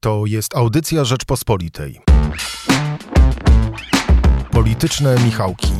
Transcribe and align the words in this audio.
To 0.00 0.26
jest 0.26 0.56
audycja 0.56 1.04
Rzeczpospolitej. 1.04 2.00
Polityczne 4.50 5.16
Michałki. 5.24 5.72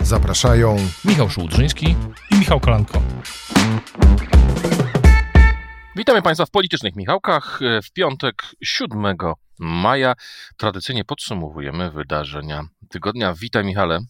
Zapraszają 0.00 0.76
Michał 1.04 1.30
Szułdrzyński 1.30 1.96
i 2.30 2.34
Michał 2.38 2.60
Kolanko. 2.60 3.02
Witamy 5.96 6.22
Państwa 6.22 6.46
w 6.46 6.50
Politycznych 6.50 6.96
Michałkach. 6.96 7.60
W 7.84 7.92
piątek 7.92 8.42
7 8.62 9.16
maja 9.58 10.14
tradycyjnie 10.56 11.04
podsumowujemy 11.04 11.90
wydarzenia 11.90 12.64
tygodnia. 12.88 13.34
Witaj 13.34 13.64
Michale. 13.64 14.00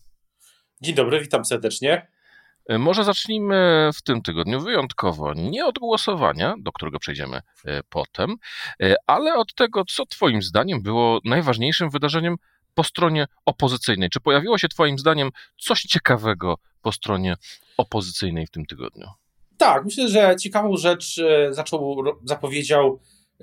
Dzień 0.80 0.95
dobry, 0.95 1.21
witam 1.21 1.45
serdecznie. 1.45 2.12
E, 2.69 2.79
może 2.79 3.05
zacznijmy 3.05 3.91
w 3.95 4.03
tym 4.03 4.23
tygodniu 4.23 4.61
wyjątkowo 4.61 5.35
nie 5.35 5.67
od 5.67 5.79
głosowania, 5.79 6.55
do 6.59 6.73
którego 6.73 6.99
przejdziemy 6.99 7.41
e, 7.65 7.81
potem, 7.89 8.37
e, 8.83 8.95
ale 9.07 9.35
od 9.35 9.55
tego, 9.55 9.85
co 9.85 10.07
Twoim 10.07 10.43
zdaniem 10.43 10.83
było 10.83 11.21
najważniejszym 11.25 11.91
wydarzeniem 11.91 12.36
po 12.75 12.85
stronie 12.85 13.27
opozycyjnej. 13.45 14.11
Czy 14.11 14.21
pojawiło 14.21 14.59
się 14.59 14.69
Twoim 14.69 14.99
zdaniem 14.99 15.31
coś 15.59 15.83
ciekawego 15.83 16.59
po 16.83 16.93
stronie 16.93 17.36
opozycyjnej 17.77 18.46
w 18.46 18.50
tym 18.50 18.67
tygodniu? 18.67 19.07
Tak, 19.57 19.85
myślę, 19.85 20.08
że 20.08 20.36
ciekawą 20.36 20.77
rzecz 20.77 21.21
zaczął, 21.50 22.05
zapowiedział 22.25 23.00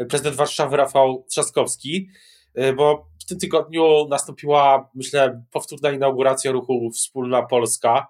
prezydent 0.09 0.35
Warszawy 0.35 0.77
Rafał 0.77 1.25
Trzaskowski, 1.29 2.09
bo 2.75 3.07
w 3.21 3.25
tym 3.25 3.39
tygodniu 3.39 4.07
nastąpiła, 4.09 4.89
myślę, 4.95 5.43
powtórna 5.51 5.91
inauguracja 5.91 6.51
ruchu 6.51 6.89
Wspólna 6.93 7.43
Polska 7.43 8.07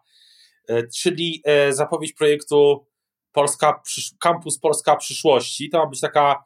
czyli 0.95 1.41
e, 1.45 1.73
zapowiedź 1.73 2.13
projektu 2.13 2.85
Polska, 3.31 3.81
Campus 4.19 4.59
Polska 4.59 4.95
Przyszłości. 4.95 5.69
To 5.69 5.77
ma 5.77 5.85
być 5.85 6.01
taka 6.01 6.43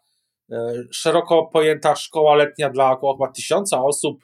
e, 0.51 0.73
szeroko 0.91 1.45
pojęta 1.45 1.95
szkoła 1.95 2.35
letnia 2.35 2.69
dla 2.69 2.91
około 2.91 3.13
chyba 3.17 3.31
tysiąca 3.31 3.83
osób, 3.83 4.21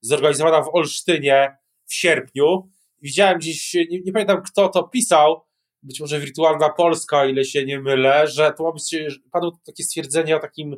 zorganizowana 0.00 0.62
w 0.62 0.74
Olsztynie 0.74 1.56
w 1.86 1.94
sierpniu. 1.94 2.68
Widziałem 3.02 3.38
gdzieś, 3.38 3.74
nie, 3.74 4.00
nie 4.04 4.12
pamiętam 4.12 4.42
kto 4.42 4.68
to 4.68 4.82
pisał, 4.82 5.46
być 5.82 6.00
może 6.00 6.20
Wirtualna 6.20 6.68
Polska, 6.68 7.26
ile 7.26 7.44
się 7.44 7.64
nie 7.64 7.80
mylę, 7.80 8.28
że 8.28 8.52
to 8.52 8.64
ma 8.64 8.72
być, 8.72 8.94
padło 9.32 9.58
takie 9.66 9.84
stwierdzenie 9.84 10.36
o 10.36 10.40
takim 10.40 10.76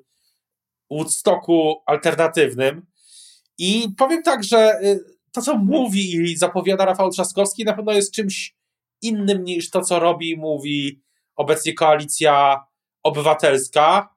Woodstocku 0.91 1.83
alternatywnym. 1.87 2.87
I 3.59 3.89
powiem 3.99 4.23
tak, 4.23 4.45
że 4.45 4.81
to, 5.39 5.43
co 5.43 5.59
mówi 5.59 6.15
i 6.17 6.37
zapowiada 6.37 6.85
Rafał 6.85 7.11
Trzaskowski, 7.11 7.65
na 7.65 7.73
pewno 7.73 7.93
jest 7.93 8.15
czymś 8.15 8.57
innym 9.03 9.45
niż 9.45 9.71
to, 9.71 9.81
co 9.81 9.99
robi 9.99 10.31
i 10.31 10.37
mówi 10.37 11.03
obecnie 11.37 11.75
koalicja 11.75 12.65
obywatelska, 13.03 14.15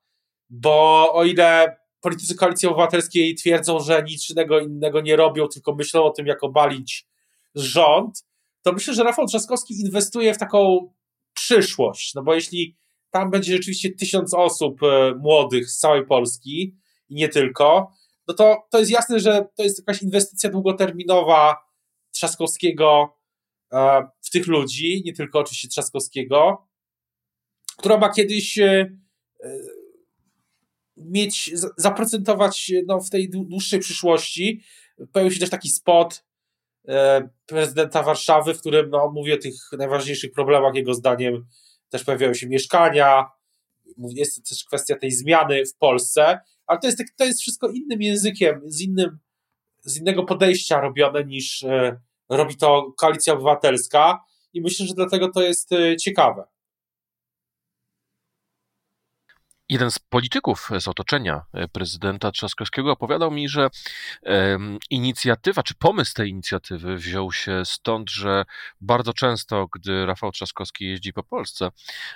bo 0.50 1.08
o 1.14 1.24
ile 1.24 1.78
politycy 2.02 2.36
koalicji 2.36 2.68
obywatelskiej 2.68 3.36
twierdzą, 3.36 3.80
że 3.80 4.04
niczego 4.04 4.60
innego 4.60 5.02
nie 5.02 5.16
robią, 5.16 5.48
tylko 5.48 5.76
myślą 5.76 6.04
o 6.04 6.12
tym, 6.12 6.26
jak 6.26 6.44
obalić 6.44 7.08
rząd, 7.56 8.26
to 8.62 8.74
myślę, 8.74 8.94
że 8.94 9.04
Rafał 9.04 9.26
Trzaskowski 9.26 9.82
inwestuje 9.82 10.34
w 10.34 10.38
taką 10.38 10.94
przyszłość, 11.34 12.14
no 12.14 12.24
bo 12.24 12.36
jeśli 12.36 12.78
tam 13.10 13.32
będzie 13.32 13.54
rzeczywiście 13.54 13.90
tysiąc 13.96 14.34
osób 14.34 14.84
e, 14.84 15.16
młodych 15.20 15.70
z 15.70 15.80
całej 15.80 16.06
Polski 16.06 16.76
i 17.10 17.16
nie 17.16 17.30
tylko, 17.30 17.92
no 18.32 18.36
to, 18.36 18.68
to 18.70 18.80
jest 18.80 18.92
jasne, 18.92 19.20
że 19.20 19.46
to 19.56 19.64
jest 19.64 19.80
jakaś 19.80 20.02
inwestycja 20.02 20.50
długoterminowa 20.50 21.56
Trzaskowskiego 22.12 23.18
e, 23.74 24.08
w 24.22 24.30
tych 24.30 24.48
ludzi, 24.48 25.02
nie 25.06 25.14
tylko 25.14 25.40
oczywiście 25.40 25.68
Trzaskowskiego, 25.68 26.68
która 27.78 27.98
ma 27.98 28.10
kiedyś 28.10 28.58
e, 28.58 28.98
e, 29.44 29.58
mieć, 30.98 31.52
zaprocentować 31.78 32.72
no, 32.88 33.00
w 33.00 33.10
tej 33.10 33.30
dłuższej 33.30 33.80
przyszłości. 33.80 34.64
Pojawił 35.12 35.34
się 35.34 35.40
też 35.40 35.50
taki 35.50 35.70
spot 35.70 36.26
prezydenta 37.46 38.04
Warszawy, 38.04 38.54
w 38.54 38.60
którym 38.60 38.90
no, 38.90 39.12
mówi 39.12 39.34
o 39.34 39.38
tych 39.38 39.54
najważniejszych 39.78 40.32
problemach, 40.32 40.76
jego 40.76 40.94
zdaniem 40.94 41.48
też 41.90 42.04
pojawiają 42.04 42.34
się 42.34 42.48
mieszkania, 42.48 43.26
jest 44.10 44.50
też 44.50 44.64
kwestia 44.64 44.96
tej 44.96 45.12
zmiany 45.12 45.66
w 45.66 45.78
Polsce, 45.78 46.40
ale 46.72 46.80
to 46.80 46.88
jest, 46.88 46.98
tak, 46.98 47.08
to 47.18 47.26
jest 47.26 47.42
wszystko 47.42 47.70
innym 47.70 48.02
językiem, 48.02 48.62
z, 48.66 48.82
innym, 48.82 49.20
z 49.82 50.00
innego 50.00 50.24
podejścia 50.24 50.82
robione 50.82 51.24
niż 51.24 51.64
e, 51.64 52.02
robi 52.30 52.56
to 52.56 52.94
koalicja 52.98 53.34
obywatelska 53.34 54.24
i 54.54 54.62
myślę, 54.62 54.86
że 54.86 54.94
dlatego 54.94 55.30
to 55.32 55.42
jest 55.42 55.72
e, 55.72 55.98
ciekawe. 55.98 56.44
Jeden 59.72 59.92
z 59.92 60.00
polityków 60.00 60.70
z 60.80 60.88
otoczenia 60.88 61.42
e, 61.54 61.68
prezydenta 61.68 62.32
Trzaskowskiego 62.32 62.92
opowiadał 62.92 63.32
mi, 63.32 63.50
że 63.50 63.70
e, 64.26 64.58
inicjatywa, 64.90 65.64
czy 65.64 65.76
pomysł 65.76 66.14
tej 66.14 66.30
inicjatywy 66.30 66.96
wziął 66.96 67.32
się 67.32 67.62
stąd, 67.66 68.10
że 68.10 68.46
bardzo 68.82 69.14
często, 69.14 69.68
gdy 69.74 70.06
Rafał 70.06 70.32
Trzaskowski 70.32 70.86
jeździ 70.86 71.14
po 71.14 71.24
Polsce, 71.24 71.70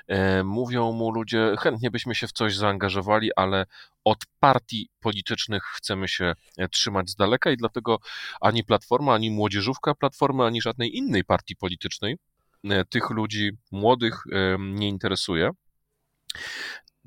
e, 0.07 0.43
mówią 0.43 0.91
mu 0.91 1.11
ludzie, 1.11 1.55
chętnie 1.59 1.91
byśmy 1.91 2.15
się 2.15 2.27
w 2.27 2.31
coś 2.31 2.55
zaangażowali, 2.55 3.29
ale 3.35 3.65
od 4.03 4.19
partii 4.39 4.89
politycznych 4.99 5.63
chcemy 5.63 6.07
się 6.07 6.33
trzymać 6.71 7.09
z 7.09 7.15
daleka 7.15 7.51
i 7.51 7.57
dlatego 7.57 7.99
ani 8.41 8.63
Platforma, 8.63 9.13
ani 9.13 9.31
Młodzieżówka 9.31 9.95
Platformy, 9.95 10.43
ani 10.43 10.61
żadnej 10.61 10.97
innej 10.97 11.23
partii 11.23 11.55
politycznej 11.55 12.17
tych 12.89 13.09
ludzi 13.09 13.51
młodych 13.71 14.23
nie 14.59 14.89
interesuje. 14.89 15.51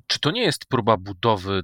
Czy 0.08 0.20
to 0.20 0.30
nie 0.30 0.42
jest 0.42 0.66
próba 0.66 0.96
budowy 0.96 1.62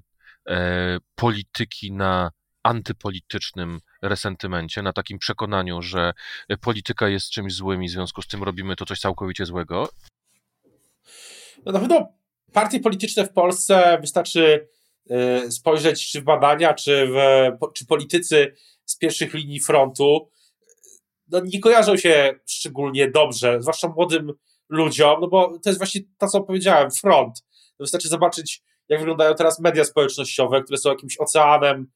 e, 0.48 0.98
polityki 1.14 1.92
na 1.92 2.30
antypolitycznym 2.62 3.80
resentymencie, 4.02 4.82
na 4.82 4.92
takim 4.92 5.18
przekonaniu, 5.18 5.82
że 5.82 6.12
polityka 6.60 7.08
jest 7.08 7.30
czymś 7.30 7.54
złym 7.54 7.82
i 7.82 7.88
w 7.88 7.90
związku 7.90 8.22
z 8.22 8.26
tym 8.26 8.42
robimy 8.42 8.76
to 8.76 8.84
coś 8.84 9.00
całkowicie 9.00 9.46
złego? 9.46 9.88
No 11.66 11.72
na 11.72 11.80
pewno 11.80 12.08
partie 12.52 12.80
polityczne 12.80 13.24
w 13.24 13.32
Polsce 13.32 13.98
wystarczy 14.00 14.68
e, 15.10 15.50
spojrzeć 15.50 16.10
czy 16.10 16.20
w 16.20 16.24
badania, 16.24 16.74
czy, 16.74 17.06
w, 17.06 17.72
czy 17.74 17.86
politycy 17.86 18.54
z 18.84 18.96
pierwszych 18.96 19.34
linii 19.34 19.60
frontu 19.60 20.28
no 21.28 21.40
nie 21.44 21.60
kojarzą 21.60 21.96
się 21.96 22.34
szczególnie 22.46 23.10
dobrze, 23.10 23.62
zwłaszcza 23.62 23.88
młodym 23.88 24.32
ludziom, 24.68 25.20
no 25.20 25.28
bo 25.28 25.58
to 25.58 25.70
jest 25.70 25.80
właśnie 25.80 26.00
to, 26.18 26.28
co 26.28 26.40
powiedziałem, 26.40 26.90
front. 26.90 27.44
Wystarczy 27.80 28.08
zobaczyć, 28.08 28.62
jak 28.88 29.00
wyglądają 29.00 29.34
teraz 29.34 29.60
media 29.60 29.84
społecznościowe, 29.84 30.62
które 30.62 30.78
są 30.78 30.90
jakimś 30.90 31.16
oceanem 31.20 31.86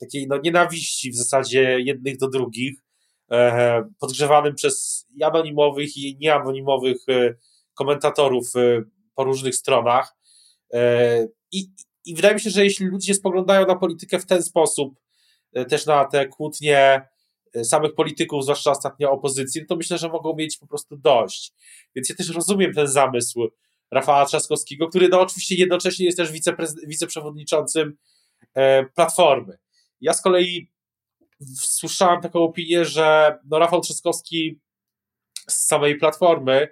takiej 0.00 0.26
no, 0.28 0.38
nienawiści 0.44 1.10
w 1.10 1.16
zasadzie 1.16 1.80
jednych 1.80 2.18
do 2.18 2.28
drugich, 2.28 2.84
e, 3.30 3.88
podgrzewanym 4.00 4.54
przez 4.54 5.06
anonimowych 5.22 5.96
i 5.96 6.16
nieanonimowych 6.20 6.96
e, 7.08 7.34
komentatorów 7.74 8.56
e, 8.56 8.82
po 9.14 9.24
różnych 9.24 9.54
stronach. 9.54 10.16
E, 10.72 11.26
i, 11.52 11.66
I 12.04 12.14
wydaje 12.14 12.34
mi 12.34 12.40
się, 12.40 12.50
że 12.50 12.64
jeśli 12.64 12.86
ludzie 12.86 13.14
spoglądają 13.14 13.66
na 13.66 13.76
politykę 13.76 14.18
w 14.18 14.26
ten 14.26 14.42
sposób, 14.42 15.00
e, 15.52 15.64
też 15.64 15.86
na 15.86 16.04
te 16.04 16.28
kłótnie 16.28 17.08
e, 17.54 17.64
samych 17.64 17.94
polityków, 17.94 18.42
zwłaszcza 18.42 18.70
ostatnio 18.70 19.10
opozycji, 19.10 19.60
no 19.60 19.66
to 19.68 19.76
myślę, 19.76 19.98
że 19.98 20.08
mogą 20.08 20.34
mieć 20.34 20.58
po 20.58 20.66
prostu 20.66 20.96
dość. 20.96 21.52
Więc 21.94 22.08
ja 22.08 22.14
też 22.14 22.28
rozumiem 22.28 22.74
ten 22.74 22.88
zamysł 22.88 23.48
Rafała 23.94 24.26
Trzaskowskiego, 24.26 24.88
który 24.88 25.08
no 25.08 25.20
oczywiście 25.20 25.54
jednocześnie 25.54 26.06
jest 26.06 26.18
też 26.18 26.28
wiceprzewodniczącym 26.86 27.96
e, 28.54 28.84
Platformy. 28.84 29.58
Ja 30.00 30.12
z 30.12 30.22
kolei 30.22 30.70
słyszałem 31.56 32.20
taką 32.20 32.42
opinię, 32.42 32.84
że 32.84 33.38
no 33.50 33.58
Rafał 33.58 33.80
Trzaskowski 33.80 34.60
z 35.48 35.66
samej 35.66 35.98
Platformy, 35.98 36.68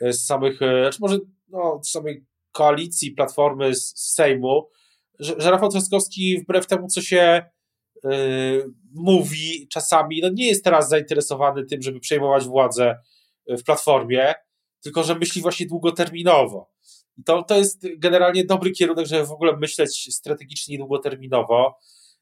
e, 0.00 0.12
z 0.12 0.26
samych, 0.26 0.58
czy 0.58 0.80
znaczy 0.82 0.98
może 1.00 1.18
no, 1.48 1.80
z 1.84 1.90
samej 1.90 2.24
koalicji 2.52 3.10
Platformy 3.10 3.74
z 3.74 4.12
Sejmu, 4.14 4.68
że, 5.18 5.34
że 5.38 5.50
Rafał 5.50 5.68
Trzaskowski 5.68 6.38
wbrew 6.38 6.66
temu, 6.66 6.88
co 6.88 7.02
się 7.02 7.42
yy, 8.04 8.64
mówi 8.94 9.68
czasami, 9.68 10.20
no 10.22 10.28
nie 10.28 10.46
jest 10.46 10.64
teraz 10.64 10.88
zainteresowany 10.88 11.66
tym, 11.66 11.82
żeby 11.82 12.00
przejmować 12.00 12.44
władzę 12.44 12.98
w 13.46 13.62
Platformie 13.62 14.34
tylko 14.84 15.02
że 15.02 15.14
myśli 15.14 15.42
właśnie 15.42 15.66
długoterminowo. 15.66 16.70
I 17.16 17.24
to, 17.24 17.42
to 17.42 17.56
jest 17.56 17.86
generalnie 17.96 18.44
dobry 18.44 18.70
kierunek, 18.70 19.06
żeby 19.06 19.26
w 19.26 19.32
ogóle 19.32 19.56
myśleć 19.56 20.14
strategicznie 20.14 20.74
i 20.74 20.78
długoterminowo. 20.78 21.78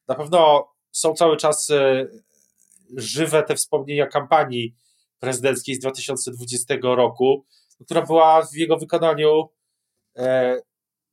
Na 0.08 0.14
pewno 0.14 0.68
są 0.92 1.14
cały 1.14 1.36
czas 1.36 1.70
e, 1.70 2.06
żywe 2.96 3.42
te 3.42 3.54
wspomnienia 3.54 4.06
kampanii 4.06 4.76
prezydenckiej 5.18 5.74
z 5.74 5.78
2020 5.78 6.74
roku, 6.82 7.46
która 7.84 8.02
była 8.02 8.46
w 8.46 8.54
jego 8.54 8.76
wykonaniu 8.76 9.48
e, 10.16 10.56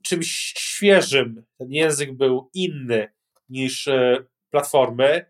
czymś 0.04 0.54
świeżym. 0.57 1.45
Ten 1.57 1.72
język 1.72 2.13
był 2.13 2.50
inny 2.54 3.13
niż 3.50 3.88
e, 3.88 4.25
Platformy. 4.50 5.25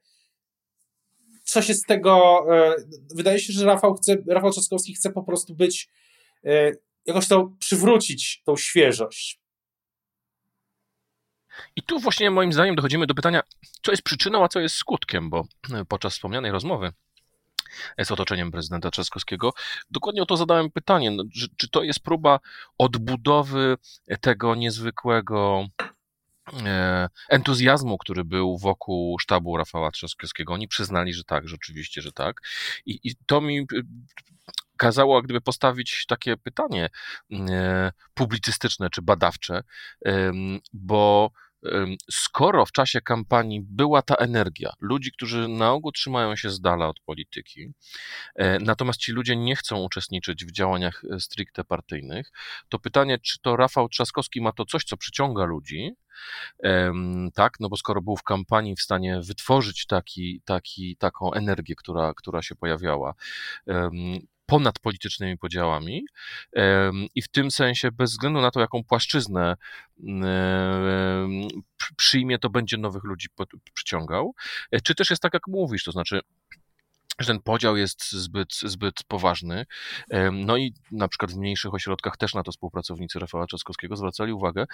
Co 1.43 1.61
się 1.61 1.73
z 1.73 1.81
tego. 1.81 2.45
E, 2.55 2.75
wydaje 3.15 3.39
się, 3.39 3.53
że 3.53 3.65
Rafał, 3.65 3.93
chce, 3.93 4.17
Rafał 4.27 4.51
Trzaskowski 4.51 4.93
chce 4.93 5.11
po 5.11 5.23
prostu 5.23 5.55
być 5.55 5.89
jakoś 7.05 7.27
to 7.27 7.51
przywrócić, 7.59 8.41
tą 8.45 8.57
świeżość. 8.57 9.39
I 11.75 11.83
tu 11.83 11.99
właśnie 11.99 12.31
moim 12.31 12.53
zdaniem 12.53 12.75
dochodzimy 12.75 13.07
do 13.07 13.15
pytania, 13.15 13.41
co 13.81 13.91
jest 13.91 14.03
przyczyną, 14.03 14.43
a 14.43 14.47
co 14.47 14.59
jest 14.59 14.75
skutkiem, 14.75 15.29
bo 15.29 15.45
podczas 15.87 16.13
wspomnianej 16.13 16.51
rozmowy 16.51 16.93
z 18.03 18.11
otoczeniem 18.11 18.51
prezydenta 18.51 18.91
Trzaskowskiego. 18.91 19.53
Dokładnie 19.91 20.21
o 20.21 20.25
to 20.25 20.37
zadałem 20.37 20.71
pytanie, 20.71 21.11
no, 21.11 21.23
czy, 21.33 21.47
czy 21.57 21.69
to 21.69 21.83
jest 21.83 21.99
próba 21.99 22.39
odbudowy 22.77 23.77
tego 24.21 24.55
niezwykłego 24.55 25.67
e, 26.65 27.09
entuzjazmu, 27.29 27.97
który 27.97 28.23
był 28.23 28.57
wokół 28.57 29.19
sztabu 29.19 29.57
Rafała 29.57 29.91
Trzaskowskiego. 29.91 30.53
Oni 30.53 30.67
przyznali, 30.67 31.13
że 31.13 31.23
tak, 31.23 31.47
rzeczywiście, 31.47 32.01
że 32.01 32.11
tak. 32.11 32.41
I, 32.85 32.99
i 33.03 33.15
to 33.25 33.41
mi 33.41 33.67
kazało 34.79 35.21
gdyby 35.21 35.41
postawić 35.41 36.05
takie 36.07 36.37
pytanie 36.37 36.89
e, 37.31 37.91
publicystyczne 38.13 38.89
czy 38.89 39.01
badawcze, 39.01 39.63
bo 40.73 41.31
skoro 42.11 42.65
w 42.65 42.71
czasie 42.71 43.01
kampanii 43.01 43.61
była 43.61 44.01
ta 44.01 44.15
energia, 44.15 44.73
ludzi, 44.79 45.11
którzy 45.11 45.47
na 45.47 45.71
ogół 45.71 45.91
trzymają 45.91 46.35
się 46.35 46.49
z 46.49 46.61
dala 46.61 46.87
od 46.87 46.99
polityki, 46.99 47.71
e, 48.35 48.59
natomiast 48.59 48.99
ci 48.99 49.11
ludzie 49.11 49.35
nie 49.35 49.55
chcą 49.55 49.83
uczestniczyć 49.83 50.45
w 50.45 50.51
działaniach 50.51 51.01
e, 51.11 51.19
stricte 51.19 51.63
partyjnych, 51.63 52.31
to 52.69 52.79
pytanie, 52.79 53.19
czy 53.19 53.39
to 53.39 53.55
Rafał 53.55 53.89
Trzaskowski 53.89 54.41
ma 54.41 54.51
to 54.51 54.65
coś, 54.65 54.83
co 54.83 54.97
przyciąga 54.97 55.45
ludzi, 55.45 55.91
tak, 57.33 57.53
no 57.59 57.69
bo 57.69 57.77
skoro 57.77 58.01
był 58.01 58.17
w 58.17 58.23
kampanii 58.23 58.75
w 58.75 58.81
stanie 58.81 59.21
wytworzyć 59.21 59.85
taki, 59.85 60.41
taki, 60.45 60.97
taką 60.97 61.33
energię, 61.33 61.75
która, 61.75 62.13
która 62.13 62.41
się 62.41 62.55
pojawiała, 62.55 63.13
ponad 64.49 64.79
politycznymi 64.79 65.37
podziałami 65.37 66.05
i 67.15 67.21
w 67.21 67.27
tym 67.27 67.51
sensie, 67.51 67.91
bez 67.91 68.11
względu 68.11 68.41
na 68.41 68.51
to, 68.51 68.59
jaką 68.59 68.83
płaszczyznę 68.83 69.55
przyjmie, 71.95 72.39
to 72.39 72.49
będzie 72.49 72.77
nowych 72.77 73.03
ludzi 73.03 73.27
przyciągał. 73.73 74.33
E, 74.71 74.81
czy 74.81 74.95
też 74.95 75.09
jest 75.09 75.21
tak, 75.21 75.33
jak 75.33 75.47
mówisz, 75.47 75.83
to 75.83 75.91
znaczy 75.91 76.21
że 77.19 77.27
ten 77.27 77.41
podział 77.41 77.77
jest 77.77 78.11
zbyt, 78.11 78.53
zbyt 78.53 79.03
poważny. 79.03 79.65
No 80.31 80.57
i 80.57 80.73
na 80.91 81.07
przykład 81.07 81.31
w 81.31 81.37
mniejszych 81.37 81.73
ośrodkach 81.73 82.17
też 82.17 82.33
na 82.33 82.43
to 82.43 82.51
współpracownicy 82.51 83.19
Rafała 83.19 83.45
Trzaskowskiego 83.45 83.95
zwracali 83.95 84.33
uwagę. 84.33 84.65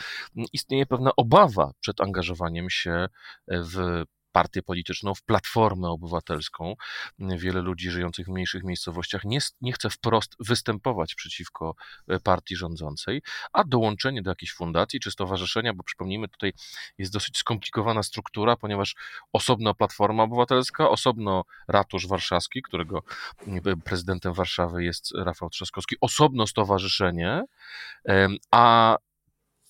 Istnieje 0.53 0.85
pewna 0.85 1.11
obawa 1.17 1.71
przed 1.79 2.01
angażowaniem 2.01 2.69
się 2.69 3.07
w 3.47 4.03
partię 4.35 4.63
polityczną, 4.63 5.15
w 5.15 5.23
platformę 5.23 5.89
obywatelską. 5.89 6.75
Wiele 7.19 7.61
ludzi 7.61 7.91
żyjących 7.91 8.25
w 8.25 8.29
mniejszych 8.29 8.63
miejscowościach 8.63 9.23
nie, 9.23 9.39
nie 9.61 9.73
chce 9.73 9.89
wprost 9.89 10.35
występować 10.39 11.15
przeciwko 11.15 11.75
e, 12.07 12.19
partii 12.19 12.55
rządzącej, 12.55 13.21
a 13.53 13.63
dołączenie 13.63 14.21
do 14.21 14.31
jakiejś 14.31 14.53
fundacji 14.53 14.99
czy 14.99 15.11
stowarzyszenia, 15.11 15.73
bo 15.73 15.83
przypomnijmy, 15.83 16.27
tutaj 16.27 16.53
jest 16.97 17.13
dosyć 17.13 17.37
skomplikowana 17.37 18.03
struktura, 18.03 18.55
ponieważ 18.55 18.95
osobno 19.33 19.73
Platforma 19.73 20.23
Obywatelska, 20.23 20.89
osobno 20.89 21.43
Ratusz 21.67 22.07
Warszawski, 22.07 22.61
którego 22.61 23.03
prezydentem 23.85 24.33
Warszawy 24.33 24.83
jest 24.83 25.11
Rafał 25.17 25.49
Trzaskowski, 25.49 25.95
osobno 26.01 26.47
stowarzyszenie, 26.47 27.43
a 28.51 28.97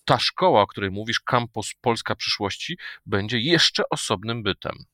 ta 0.05 0.19
szkoła, 0.19 0.61
o 0.61 0.67
której 0.67 0.91
mówisz, 0.91 1.19
kampus 1.19 1.73
Polska 1.81 2.15
Przyszłości, 2.15 2.77
będzie 3.05 3.39
jeszcze 3.39 3.83
osobnym 3.89 4.43
bytem. 4.43 4.85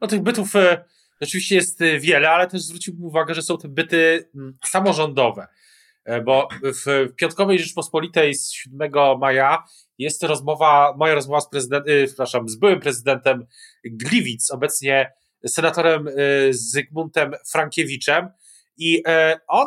No 0.00 0.08
tych 0.08 0.22
bytów 0.22 0.56
e, 0.56 0.84
rzeczywiście 1.20 1.54
jest 1.54 1.82
e, 1.82 2.00
wiele, 2.00 2.30
ale 2.30 2.46
też 2.46 2.62
zwróciłbym 2.62 3.04
uwagę, 3.04 3.34
że 3.34 3.42
są 3.42 3.58
te 3.58 3.68
byty 3.68 4.30
mm, 4.34 4.58
samorządowe. 4.64 5.46
E, 6.04 6.20
bo 6.20 6.48
w 6.62 7.14
Piątkowej 7.16 7.58
Rzeczpospolitej 7.58 8.34
z 8.34 8.52
7 8.52 8.92
maja 9.20 9.64
jest 9.98 10.22
rozmowa, 10.22 10.94
moja 10.98 11.14
rozmowa 11.14 11.40
z 11.40 11.50
prezydentem, 11.50 12.06
przepraszam, 12.06 12.48
z 12.48 12.56
byłym 12.56 12.80
prezydentem 12.80 13.46
Gliwic, 13.84 14.50
obecnie 14.50 15.12
senatorem 15.46 16.06
Zygmuntem 16.50 17.32
Frankiewiczem 17.52 18.28
i 18.76 19.02
on 19.48 19.66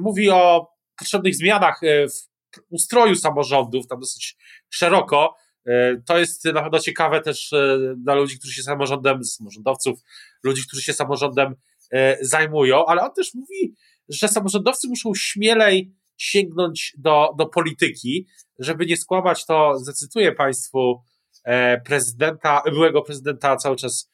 mówi 0.00 0.30
o 0.30 0.72
potrzebnych 0.98 1.34
zmianach 1.34 1.80
w 1.82 2.35
ustroju 2.70 3.14
samorządów, 3.14 3.86
tam 3.86 4.00
dosyć 4.00 4.36
szeroko. 4.70 5.36
E, 5.66 6.02
to 6.06 6.18
jest 6.18 6.44
na 6.44 6.62
pewno 6.62 6.78
ciekawe 6.78 7.20
też 7.20 7.52
e, 7.52 7.78
dla 7.96 8.14
ludzi, 8.14 8.38
którzy 8.38 8.54
się 8.54 8.62
samorządem, 8.62 9.24
samorządowców, 9.24 10.00
ludzi, 10.42 10.62
którzy 10.66 10.82
się 10.82 10.92
samorządem 10.92 11.54
e, 11.92 12.18
zajmują, 12.20 12.86
ale 12.86 13.02
on 13.02 13.12
też 13.16 13.34
mówi, 13.34 13.74
że 14.08 14.28
samorządowcy 14.28 14.88
muszą 14.88 15.14
śmielej 15.14 15.92
sięgnąć 16.16 16.94
do, 16.98 17.34
do 17.38 17.46
polityki, 17.46 18.26
żeby 18.58 18.86
nie 18.86 18.96
skłamać, 18.96 19.46
to 19.46 19.78
zacytuję 19.78 20.32
Państwu 20.32 21.02
prezydenta, 21.84 22.62
byłego 22.72 23.02
prezydenta, 23.02 23.56
cały 23.56 23.76
czas 23.76 24.10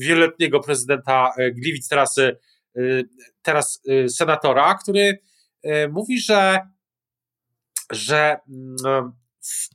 wieloletniego 0.00 0.60
prezydenta 0.60 1.32
Gliwic, 1.54 1.88
teraz, 1.88 2.14
teraz 3.42 3.82
senatora, 4.08 4.74
który 4.74 5.18
mówi, 5.92 6.20
że 6.20 6.58
że 7.92 8.36
no, 8.48 9.12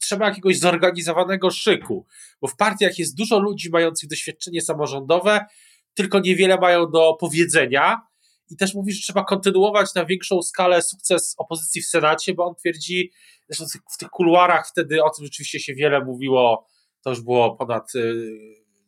trzeba 0.01 0.27
jakiegoś 0.27 0.59
zorganizowanego 0.59 1.51
szyku, 1.51 2.05
bo 2.41 2.47
w 2.47 2.55
partiach 2.55 2.99
jest 2.99 3.17
dużo 3.17 3.39
ludzi 3.39 3.69
mających 3.69 4.09
doświadczenie 4.09 4.61
samorządowe, 4.61 5.45
tylko 5.93 6.19
niewiele 6.19 6.57
mają 6.57 6.91
do 6.91 7.13
powiedzenia. 7.19 8.01
I 8.49 8.57
też 8.57 8.73
mówi, 8.73 8.93
że 8.93 9.01
trzeba 9.01 9.23
kontynuować 9.23 9.93
na 9.95 10.05
większą 10.05 10.41
skalę 10.41 10.81
sukces 10.81 11.35
opozycji 11.37 11.81
w 11.81 11.87
Senacie, 11.87 12.33
bo 12.33 12.45
on 12.45 12.55
twierdzi, 12.55 13.11
zresztą 13.49 13.79
w 13.93 13.97
tych 13.97 14.09
kuluarach 14.09 14.67
wtedy 14.67 15.03
o 15.03 15.09
tym 15.09 15.25
rzeczywiście 15.25 15.59
się 15.59 15.73
wiele 15.73 16.05
mówiło, 16.05 16.67
to 17.01 17.09
już 17.09 17.21
było 17.21 17.55
ponad, 17.55 17.95
y, 17.95 18.01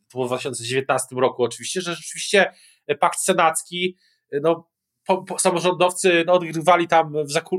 to 0.08 0.18
było 0.18 0.24
w 0.24 0.28
2019 0.28 1.16
roku 1.16 1.42
oczywiście, 1.42 1.80
że 1.80 1.94
rzeczywiście 1.94 2.52
pakt 3.00 3.20
senacki, 3.20 3.96
no, 4.42 4.70
po, 5.06 5.22
po, 5.22 5.38
samorządowcy 5.38 6.24
no, 6.26 6.32
odgrywali 6.32 6.88
tam 6.88 7.12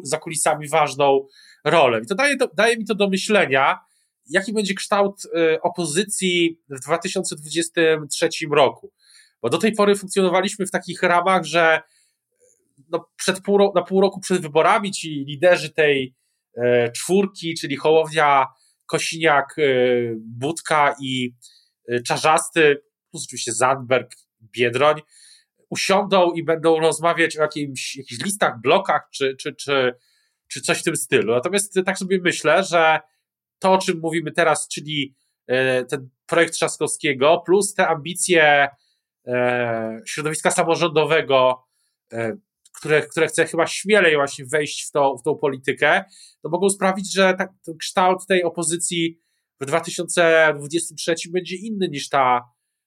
za 0.04 0.18
kulisami 0.18 0.70
ważną 0.70 1.28
rolę. 1.64 2.02
I 2.04 2.08
to 2.08 2.16
daje, 2.16 2.38
to 2.38 2.50
daje 2.58 2.78
mi 2.78 2.86
to 2.86 2.96
do 2.96 3.10
myślenia, 3.10 3.80
jaki 4.30 4.54
będzie 4.54 4.74
kształt 4.74 5.26
y, 5.26 5.62
opozycji 5.62 6.60
w 6.70 6.80
2023 6.80 8.30
roku. 8.52 8.92
Bo 9.42 9.50
do 9.50 9.58
tej 9.58 9.72
pory 9.72 9.96
funkcjonowaliśmy 9.96 10.66
w 10.66 10.72
takich 10.72 11.04
ramach, 11.04 11.44
że 11.44 11.82
no 12.90 13.10
przed 13.16 13.42
pół, 13.42 13.74
na 13.76 13.82
pół 13.82 14.02
roku 14.02 14.20
przed 14.20 14.42
wyborami 14.42 14.92
ci 14.92 15.26
liderzy 15.28 15.70
tej 15.70 16.16
e, 16.58 16.92
czwórki, 16.92 17.54
czyli 17.54 17.76
Hołownia, 17.76 18.46
Kosiniak, 18.86 19.56
e, 19.58 19.64
Budka 20.18 20.96
i 21.02 21.36
e, 21.90 22.02
Czarzasty, 22.02 22.82
plus 23.12 23.26
oczywiście 23.26 23.54
Zandberg, 23.54 24.12
Biedroń, 24.42 25.02
usiądą 25.70 26.32
i 26.32 26.44
będą 26.44 26.80
rozmawiać 26.80 27.38
o 27.38 27.42
jakimś, 27.42 27.96
jakichś 27.96 28.24
listach, 28.24 28.62
blokach 28.62 29.08
czy, 29.12 29.36
czy, 29.40 29.56
czy 29.56 29.96
czy 30.48 30.62
coś 30.62 30.80
w 30.80 30.84
tym 30.84 30.96
stylu. 30.96 31.34
Natomiast 31.34 31.80
tak 31.86 31.98
sobie 31.98 32.20
myślę, 32.24 32.64
że 32.64 33.00
to, 33.60 33.74
o 33.74 33.78
czym 33.78 34.00
mówimy 34.00 34.32
teraz, 34.32 34.68
czyli 34.68 35.16
e, 35.48 35.86
ten 35.86 36.10
projekt 36.26 36.54
Trzaskowskiego, 36.54 37.44
plus 37.46 37.74
te 37.74 37.88
ambicje 37.88 38.68
e, 39.28 40.00
środowiska 40.06 40.52
samorządowego, 40.52 41.64
e, 42.14 42.38
które, 42.74 43.02
które 43.02 43.28
chce 43.28 43.46
chyba 43.46 43.68
śmielej 43.68 44.16
właśnie 44.16 44.46
wejść 44.46 44.88
w, 44.88 44.92
to, 44.92 45.18
w 45.18 45.24
tą 45.24 45.36
politykę, 45.36 46.04
to 46.42 46.50
mogą 46.50 46.70
sprawić, 46.70 47.14
że 47.14 47.34
tak, 47.38 47.50
ten 47.66 47.78
kształt 47.78 48.28
tej 48.28 48.44
opozycji 48.44 49.20
w 49.62 49.66
2023 49.66 51.16
będzie 51.32 51.56
inny 51.56 51.88
niż 51.88 52.10
ta 52.10 52.42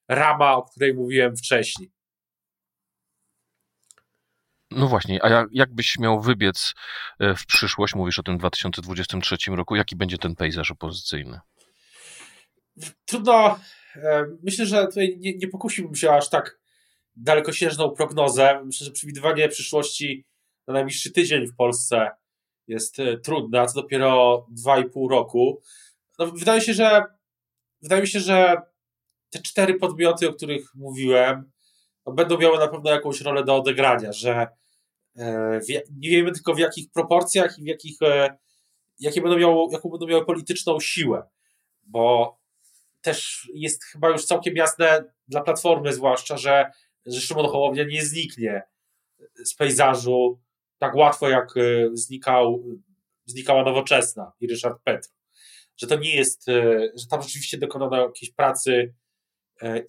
rama, 0.07 0.55
o 0.55 0.63
której 0.63 0.93
mówiłem 0.93 1.37
wcześniej. 1.37 1.91
No 4.71 4.87
właśnie, 4.87 5.25
a 5.25 5.45
jak, 5.51 5.73
byś 5.73 5.99
miał 5.99 6.21
wybiec 6.21 6.73
e, 7.19 7.35
w 7.35 7.45
przyszłość, 7.45 7.95
mówisz 7.95 8.19
o 8.19 8.23
tym 8.23 8.37
2023 8.37 9.37
roku, 9.47 9.75
jaki 9.75 9.95
będzie 9.95 10.17
ten 10.17 10.35
pejzaż 10.35 10.71
opozycyjny? 10.71 11.39
Trudno. 13.05 13.59
E, 13.95 14.25
myślę, 14.43 14.65
że 14.65 14.87
tutaj 14.87 15.17
nie, 15.19 15.37
nie 15.37 15.47
pokusiłbym 15.47 15.95
się 15.95 16.11
aż 16.11 16.29
tak 16.29 16.59
dalekosiężną 17.15 17.89
prognozę. 17.89 18.61
Myślę, 18.65 18.85
że 18.85 18.91
przewidywanie 18.91 19.49
przyszłości 19.49 20.25
na 20.67 20.73
najbliższy 20.73 21.11
tydzień 21.11 21.47
w 21.47 21.55
Polsce 21.55 22.09
jest 22.67 22.99
e, 22.99 23.17
trudne, 23.17 23.61
a 23.61 23.65
co 23.65 23.81
dopiero 23.81 24.45
2,5 24.65 25.09
roku. 25.09 25.61
No, 26.19 26.25
wydaje 26.25 26.61
się, 26.61 26.73
że 26.73 27.03
wydaje 27.81 28.01
mi 28.01 28.07
się, 28.07 28.19
że 28.19 28.61
te 29.29 29.41
cztery 29.41 29.73
podmioty, 29.73 30.29
o 30.29 30.33
których 30.33 30.75
mówiłem, 30.75 31.51
no, 32.05 32.13
będą 32.13 32.37
miały 32.37 32.57
na 32.57 32.67
pewno 32.67 32.91
jakąś 32.91 33.21
rolę 33.21 33.43
do 33.43 33.55
odegrania, 33.55 34.11
że 34.13 34.47
nie 35.91 36.09
wiemy 36.09 36.31
tylko 36.31 36.53
w 36.53 36.59
jakich 36.59 36.91
proporcjach 36.91 37.59
i 37.59 37.63
w 37.63 37.67
jakich, 37.67 38.01
e, 38.01 38.37
jakie 38.99 39.21
będą 39.21 39.37
miało, 39.37 39.69
jaką 39.71 39.89
będą 39.89 40.07
miały 40.07 40.25
polityczną 40.25 40.79
siłę, 40.79 41.23
bo 41.83 42.37
też 43.01 43.49
jest 43.53 43.83
chyba 43.83 44.09
już 44.09 44.25
całkiem 44.25 44.55
jasne 44.55 45.03
dla 45.27 45.41
Platformy 45.41 45.93
zwłaszcza, 45.93 46.37
że, 46.37 46.71
że 47.05 47.21
Szymon 47.21 47.45
Hołownia 47.45 47.83
nie 47.83 48.05
zniknie 48.05 48.63
z 49.45 49.55
pejzażu 49.55 50.39
tak 50.77 50.95
łatwo 50.95 51.29
jak 51.29 51.57
e, 51.57 51.89
znikał, 51.93 52.63
znikała 53.25 53.63
Nowoczesna 53.63 54.31
i 54.39 54.47
Ryszard 54.47 54.83
Petr. 54.83 55.09
że 55.77 55.87
to 55.87 55.95
nie 55.95 56.15
jest, 56.15 56.45
że 56.95 57.07
tam 57.09 57.21
rzeczywiście 57.21 57.57
dokonano 57.57 57.97
jakiejś 57.97 58.33
pracy 58.33 58.93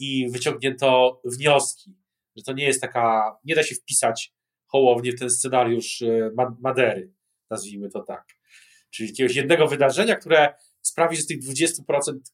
i 0.00 0.30
wyciągnięto 0.30 1.20
wnioski, 1.24 1.96
że 2.36 2.42
to 2.42 2.52
nie 2.52 2.64
jest 2.64 2.80
taka, 2.80 3.36
nie 3.44 3.54
da 3.54 3.62
się 3.62 3.74
wpisać 3.74 4.34
Hołownię 4.70 5.12
w 5.12 5.18
ten 5.18 5.30
scenariusz 5.30 6.02
Madery, 6.60 7.12
nazwijmy 7.50 7.90
to 7.90 8.02
tak. 8.02 8.24
Czyli 8.90 9.08
jakiegoś 9.08 9.34
jednego 9.36 9.66
wydarzenia, 9.66 10.16
które 10.16 10.54
sprawi, 10.82 11.16
że 11.16 11.22
z 11.22 11.26
tych 11.26 11.40
20%, 11.40 11.72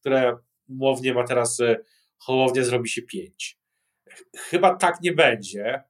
które 0.01 0.37
umownie 0.69 1.15
ma 1.15 1.25
teraz 1.25 1.59
Hołownia, 2.19 2.65
zrobi 2.65 2.89
się 2.89 3.03
5. 3.03 3.59
Chyba 4.37 4.77
tak 4.77 5.01
nie 5.01 5.13
będzie. 5.13 5.83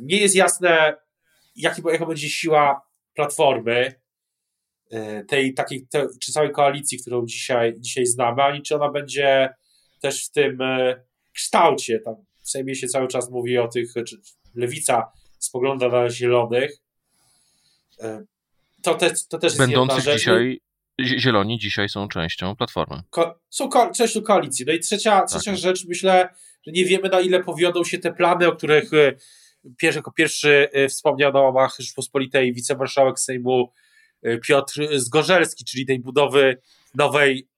Nie 0.00 0.16
jest 0.16 0.34
jasne, 0.34 0.96
jaka 1.56 2.06
będzie 2.06 2.28
siła 2.28 2.88
platformy, 3.14 3.94
e, 4.90 5.24
tej 5.24 5.54
takiej, 5.54 5.86
czy 6.20 6.32
całej 6.32 6.50
koalicji, 6.50 6.98
którą 6.98 7.26
dzisiaj, 7.26 7.74
dzisiaj 7.78 8.06
znamy, 8.06 8.42
ani 8.42 8.62
czy 8.62 8.76
ona 8.76 8.90
będzie 8.90 9.54
też 10.00 10.26
w 10.26 10.32
tym 10.32 10.60
e, 10.62 11.02
kształcie. 11.32 12.00
Tam 12.00 12.14
w 12.42 12.50
Sejmie 12.50 12.74
się 12.74 12.86
cały 12.86 13.08
czas 13.08 13.30
mówi 13.30 13.58
o 13.58 13.68
tych, 13.68 13.92
czy 14.06 14.20
lewica 14.54 15.12
spogląda 15.38 15.88
na 15.88 16.10
zielonych. 16.10 16.70
E, 18.00 18.24
to, 18.82 18.94
te, 18.94 19.12
to 19.28 19.38
też 19.38 19.56
Będących 19.56 19.96
jest 19.96 20.06
jedna 20.06 20.18
dzisiaj, 20.18 20.60
zieloni 21.00 21.58
dzisiaj 21.58 21.88
są 21.88 22.08
częścią 22.08 22.56
platformy. 22.56 23.02
Ko 23.10 23.40
są 23.50 23.68
ko 23.68 23.90
częścią 23.94 24.22
koalicji. 24.22 24.64
No 24.66 24.72
i 24.72 24.80
trzecia, 24.80 25.24
trzecia 25.24 25.50
tak. 25.50 25.60
rzecz, 25.60 25.84
myślę, 25.84 26.28
że 26.66 26.72
nie 26.72 26.84
wiemy 26.84 27.08
na 27.08 27.20
ile 27.20 27.44
powiodą 27.44 27.84
się 27.84 27.98
te 27.98 28.12
plany, 28.12 28.48
o 28.48 28.56
których 28.56 28.90
pierwszy, 29.76 29.98
jako 29.98 30.12
pierwszy 30.12 30.68
y, 30.76 30.88
wspomniał 30.88 31.32
na 31.32 31.40
łamach 31.40 31.76
Rzeczpospolitej 31.78 32.52
wicemarszałek 32.52 33.20
Sejmu 33.20 33.72
Piotr 34.42 34.80
Zgorzelski, 34.96 35.64
czyli 35.64 35.86
tej 35.86 35.98
budowy 35.98 36.62
nowej 36.94 37.48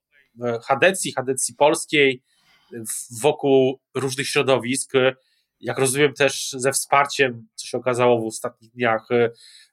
Hadecji, 0.62 1.12
Hadecji 1.12 1.54
polskiej 1.54 2.22
wokół 3.20 3.80
różnych 3.94 4.28
środowisk. 4.28 4.92
Jak 5.60 5.78
rozumiem 5.78 6.14
też 6.14 6.50
ze 6.50 6.72
wsparciem, 6.72 7.46
co 7.54 7.66
się 7.66 7.78
okazało 7.78 8.20
w 8.20 8.26
ostatnich 8.26 8.70
dniach, 8.70 9.08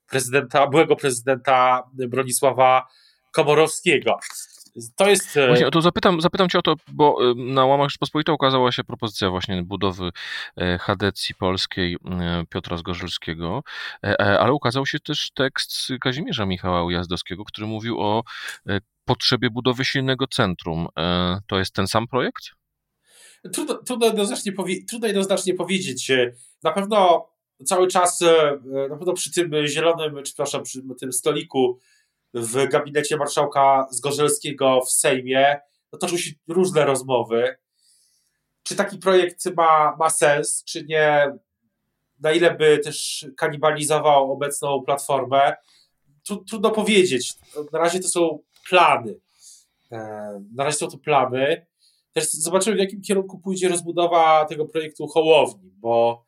prezydenta, 0.10 0.68
byłego 0.68 0.96
prezydenta 0.96 1.84
Bronisława 1.94 2.88
Komorowskiego. 3.32 4.20
To 4.96 5.10
jest. 5.10 5.38
E, 5.38 5.48
właśnie 5.48 5.72
to 5.72 5.82
zapytam, 5.82 6.22
zapytam 6.22 6.50
cię 6.50 6.60
o 6.60 6.62
to, 6.62 6.76
bo 6.88 7.32
e, 7.32 7.34
na 7.36 7.66
łamach 7.66 7.90
Rzeczpospolita 7.90 8.34
ukazała 8.34 8.72
się 8.72 8.84
propozycja 8.84 9.30
właśnie 9.30 9.64
budowy 9.64 10.12
e, 10.58 10.78
Hadecji 10.78 11.36
Polskiej 11.36 11.98
Piotra 12.50 12.78
Zgorzelskiego, 12.78 13.64
ale 14.18 14.54
ukazał 14.54 14.86
się 14.86 15.00
też 15.00 15.32
tekst 15.32 15.72
Kazimierza 16.02 16.46
Michała 16.46 16.84
Ujazdowskiego, 16.84 17.46
który 17.46 17.68
mówił 17.68 18.02
o 18.02 18.24
potrzebie 19.06 19.50
budowy 19.50 19.86
silnego 19.86 20.28
centrum. 20.28 20.88
To 21.48 21.60
jest 21.60 21.74
ten 21.74 21.88
sam 21.88 22.08
projekt? 22.08 22.44
Trudno, 23.54 23.76
trudno, 23.76 24.06
jednoznacznie, 24.06 24.52
powie, 24.52 24.86
trudno 24.86 25.08
jednoznacznie 25.08 25.54
powiedzieć. 25.54 26.12
Na 26.64 26.72
pewno 26.72 27.28
cały 27.66 27.88
czas, 27.88 28.22
na 28.90 28.98
pewno 28.98 29.14
przy 29.14 29.32
tym 29.32 29.52
zielonym, 29.68 30.16
czy 30.16 30.24
przepraszam, 30.24 30.64
przy 30.64 30.82
tym 31.00 31.14
stoliku 31.14 31.80
w 32.34 32.68
gabinecie 32.68 33.18
marszałka 33.18 33.88
Zgorzelskiego 33.92 34.82
w 34.82 34.92
Sejmie 34.92 35.60
no, 35.94 36.00
toczą 36.00 36.18
się 36.18 36.32
różne 36.48 36.86
rozmowy. 36.86 37.58
Czy 38.64 38.76
taki 38.76 38.98
projekt 38.98 39.56
ma, 39.56 39.96
ma 40.00 40.10
sens, 40.10 40.64
czy 40.64 40.84
nie? 40.84 41.34
Na 42.20 42.32
ile 42.32 42.56
by 42.56 42.80
też 42.80 43.26
kanibalizował 43.38 44.32
obecną 44.32 44.84
platformę? 44.84 45.56
Trudno 46.50 46.72
powiedzieć. 46.72 47.34
Na 47.72 47.80
razie 47.80 48.00
to 48.00 48.08
są 48.08 48.40
plany. 48.70 49.20
E, 49.92 49.98
na 50.56 50.64
razie 50.64 50.78
są 50.78 50.88
to 50.88 50.98
plany. 50.98 51.67
Też 52.18 52.32
zobaczymy, 52.32 52.76
w 52.76 52.80
jakim 52.80 53.02
kierunku 53.02 53.40
pójdzie 53.40 53.70
rozbudowa 53.70 54.46
tego 54.46 54.66
projektu 54.66 55.08
Hołowni, 55.08 55.72
bo 55.76 56.26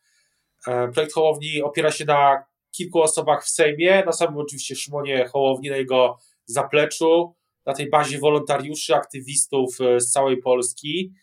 e, 0.68 0.88
projekt 0.88 1.14
Hołowni 1.14 1.62
opiera 1.62 1.92
się 1.92 2.06
na 2.06 2.44
kilku 2.72 3.02
osobach 3.02 3.46
w 3.46 3.50
Sejmie, 3.50 4.04
na 4.06 4.12
samym 4.12 4.38
oczywiście 4.38 4.76
Szymonie 4.76 5.28
Hołowni, 5.28 5.70
na 5.70 5.78
jego 5.78 6.18
zapleczu, 6.46 7.36
na 7.66 7.74
tej 7.74 7.90
bazie 7.90 8.20
wolontariuszy, 8.20 8.96
aktywistów 8.96 9.82
e, 9.82 10.00
z 10.00 10.12
całej 10.12 10.38
Polski, 10.38 11.14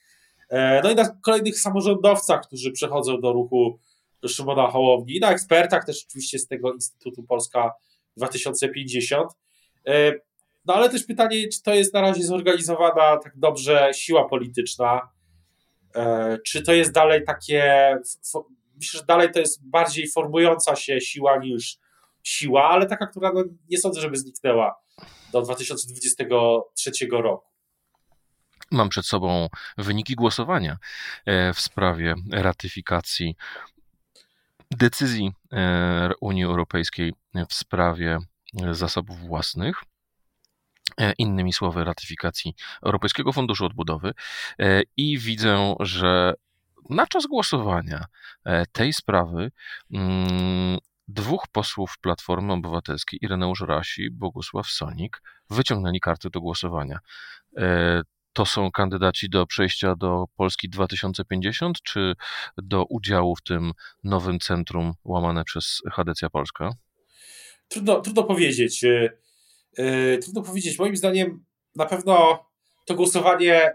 e, 0.50 0.80
no 0.85 0.90
i 0.90 0.94
na 0.94 1.08
kolejnych 1.23 1.61
samorządowcach, 1.61 2.46
którzy 2.46 2.73
przechodzą 2.73 3.20
do 3.20 3.32
ruchu 3.32 3.78
Szymona 4.28 4.70
Hołowni, 4.70 5.20
na 5.20 5.30
ekspertach 5.30 5.85
też 5.85 6.06
oczywiście 6.08 6.38
z 6.38 6.46
tego 6.46 6.73
Instytutu 6.73 7.23
Polska 7.23 7.73
2050. 8.16 9.32
E, 10.66 10.73
no 10.73 10.75
ale 10.75 10.90
też 10.90 11.04
pytanie, 11.04 11.49
czy 11.49 11.62
to 11.62 11.75
jest 11.75 11.94
na 11.94 12.00
razie 12.00 12.23
zorganizowana 12.23 13.16
tak 13.16 13.32
dobrze 13.37 13.90
siła 13.94 14.28
polityczna, 14.28 15.08
czy 16.46 16.62
to 16.62 16.73
jest 16.73 16.92
dalej 16.92 17.25
takie 17.25 17.96
myślę, 18.76 19.00
że 19.00 19.06
dalej 19.06 19.32
to 19.32 19.38
jest 19.38 19.68
bardziej 19.68 20.11
formująca 20.11 20.76
się 20.76 21.00
siła 21.00 21.38
niż 21.38 21.78
siła, 22.23 22.68
ale 22.68 22.87
taka, 22.87 23.06
która 23.06 23.32
no, 23.35 23.44
nie 23.70 23.78
sądzę, 23.78 24.00
żeby 24.00 24.16
zniknęła 24.16 24.75
do 25.32 25.42
2023 25.42 26.90
roku. 27.11 27.46
Mam 28.70 28.88
przed 28.88 29.06
sobą 29.06 29.49
wyniki 29.78 30.14
głosowania 30.14 30.76
e, 31.26 31.54
w 31.54 31.61
sprawie 31.61 32.14
ratyfikacji 32.32 33.37
decyzji 34.70 35.32
e, 35.52 36.11
Unii 36.20 36.44
Europejskiej 36.44 37.12
w 37.49 37.54
sprawie 37.54 38.18
zasobów 38.70 39.18
własnych. 39.18 39.82
E, 41.00 41.12
innymi 41.19 41.53
słowy, 41.53 41.85
ratyfikacji 41.85 42.55
Europejskiego 42.83 43.33
Funduszu 43.33 43.67
Odbudowy, 43.67 44.15
i 44.97 45.19
widzę, 45.19 45.75
że 45.81 46.35
na 46.91 47.07
czas 47.07 47.26
głosowania 47.26 48.05
e, 48.45 48.67
tej 48.67 48.93
sprawy 48.93 49.50
mm, 49.93 50.79
dwóch 51.09 51.49
posłów 51.53 51.95
Platformy 52.00 52.53
Obywatelskiej, 52.53 53.19
Ireneusz 53.23 53.61
Rasi, 53.61 54.11
Bogusław 54.11 54.67
Sonik, 54.67 55.23
wyciągnęli 55.50 56.00
karty 56.00 56.31
do 56.31 56.41
głosowania. 56.41 56.99
E, 57.57 58.03
to 58.33 58.47
są 58.47 58.71
kandydaci 58.71 59.31
do 59.31 59.47
przejścia 59.47 59.97
do 59.97 60.25
Polski 60.37 60.69
2050, 60.69 61.83
czy 61.83 62.15
do 62.57 62.85
udziału 62.85 63.37
w 63.37 63.43
tym 63.43 63.73
nowym 64.05 64.41
centrum 64.41 64.95
łamane 65.05 65.45
przez 65.45 65.83
Hadecja 65.93 66.31
Polska? 66.31 66.71
Trudno, 67.69 68.00
trudno 68.00 68.25
powiedzieć. 68.25 68.85
E, 69.76 70.18
trudno 70.18 70.42
powiedzieć. 70.42 70.78
Moim 70.78 70.97
zdaniem 70.97 71.45
na 71.76 71.87
pewno 71.87 72.47
to 72.87 72.95
głosowanie 72.95 73.75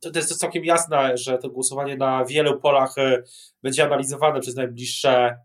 to 0.00 0.10
jest 0.14 0.38
całkiem 0.38 0.64
jasne, 0.64 1.18
że 1.18 1.38
to 1.38 1.50
głosowanie 1.50 1.96
na 1.96 2.24
wielu 2.24 2.60
polach 2.60 2.98
e, 2.98 3.22
będzie 3.62 3.84
analizowane 3.84 4.40
przez 4.40 4.54
najbliższe, 4.54 5.38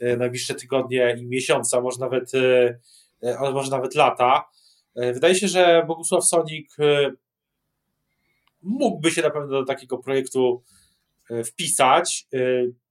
e, 0.00 0.16
najbliższe 0.16 0.54
tygodnie 0.54 1.16
i 1.18 1.26
miesiące, 1.26 1.76
a 1.76 1.80
może 1.80 2.00
nawet, 2.00 2.32
a 3.38 3.50
może 3.50 3.70
nawet 3.70 3.94
lata. 3.94 4.48
Wydaje 4.96 5.34
się, 5.34 5.48
że 5.48 5.84
Bogusław 5.88 6.24
Sonik 6.24 6.76
mógłby 8.62 9.10
się 9.10 9.22
na 9.22 9.30
pewno 9.30 9.48
do 9.48 9.64
takiego 9.64 9.98
projektu 9.98 10.62
wpisać 11.44 12.26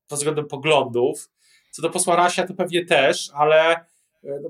pod 0.07 0.17
względem 0.17 0.47
poglądów. 0.47 1.29
Co 1.71 1.81
do 1.81 1.89
posła 1.89 2.15
Rasia, 2.15 2.47
to 2.47 2.53
pewnie 2.53 2.85
też, 2.85 3.31
ale 3.33 3.85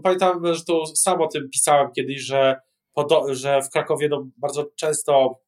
pamiętam, 0.04 0.56
że 0.56 0.66
to 0.66 0.86
sam 0.86 1.22
o 1.22 1.28
tym 1.28 1.50
pisałem 1.50 1.92
kiedyś, 1.92 2.22
że, 2.22 2.62
że 3.30 3.62
w 3.62 3.70
Krakowie 3.70 4.10
no, 4.10 4.28
bardzo 4.38 4.66
często 4.76 5.40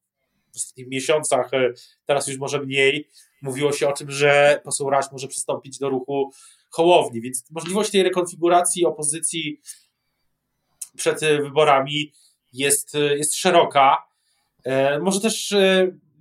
w 0.52 0.56
ostatnich 0.56 0.88
miesiącach, 0.88 1.54
e, 1.54 1.72
teraz 2.06 2.28
już 2.28 2.38
może 2.38 2.60
mniej, 2.60 3.08
mówiło 3.42 3.72
się 3.72 3.88
o 3.88 3.92
tym, 3.92 4.10
że 4.10 4.60
poseł 4.64 4.90
Raś 4.90 5.06
może 5.12 5.28
przystąpić 5.28 5.78
do 5.78 5.88
ruchu 5.88 6.30
Hołowni, 6.70 7.20
więc 7.20 7.50
możliwość 7.50 7.90
tej 7.90 8.02
rekonfiguracji 8.02 8.84
opozycji 8.84 9.60
przed 10.96 11.22
e, 11.22 11.42
wyborami 11.42 12.12
jest, 12.52 12.94
e, 12.94 13.16
jest 13.16 13.34
szeroka. 13.34 14.10
Może 15.00 15.20
też 15.20 15.54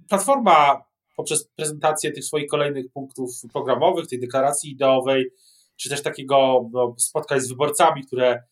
Platforma 0.10 0.84
poprzez 1.16 1.44
prezentację 1.44 2.12
tych 2.12 2.26
swoich 2.26 2.48
kolejnych 2.48 2.92
punktów 2.92 3.32
programowych, 3.54 4.08
tej 4.08 4.20
deklaracji 4.20 4.72
ideowej, 4.72 5.32
czy 5.80 5.90
też 5.90 6.04
takiego 6.04 6.70
no, 6.72 6.96
spotkań 6.98 7.40
z 7.42 7.50
wyborcami, 7.50 8.06
które, 8.06 8.44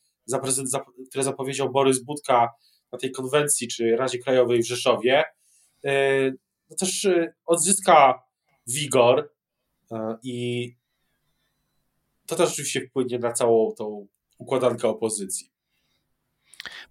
które 1.09 1.23
zapowiedział 1.23 1.71
Borys 1.71 2.03
Budka 2.03 2.49
na 2.91 2.97
tej 2.97 3.11
konwencji, 3.11 3.67
czy 3.67 3.95
Radzie 3.95 4.19
Krajowej 4.19 4.61
w 4.61 4.67
Rzeszowie, 4.67 5.23
E, 5.85 6.31
no 6.69 6.75
też 6.79 7.05
e, 7.05 7.33
odzyska 7.45 8.23
wigor 8.67 9.33
e, 9.91 10.17
i 10.23 10.71
to 12.25 12.35
też 12.35 12.49
oczywiście 12.49 12.87
wpłynie 12.87 13.19
na 13.19 13.31
całą 13.31 13.71
tą 13.71 14.07
układankę 14.37 14.87
opozycji. 14.87 15.51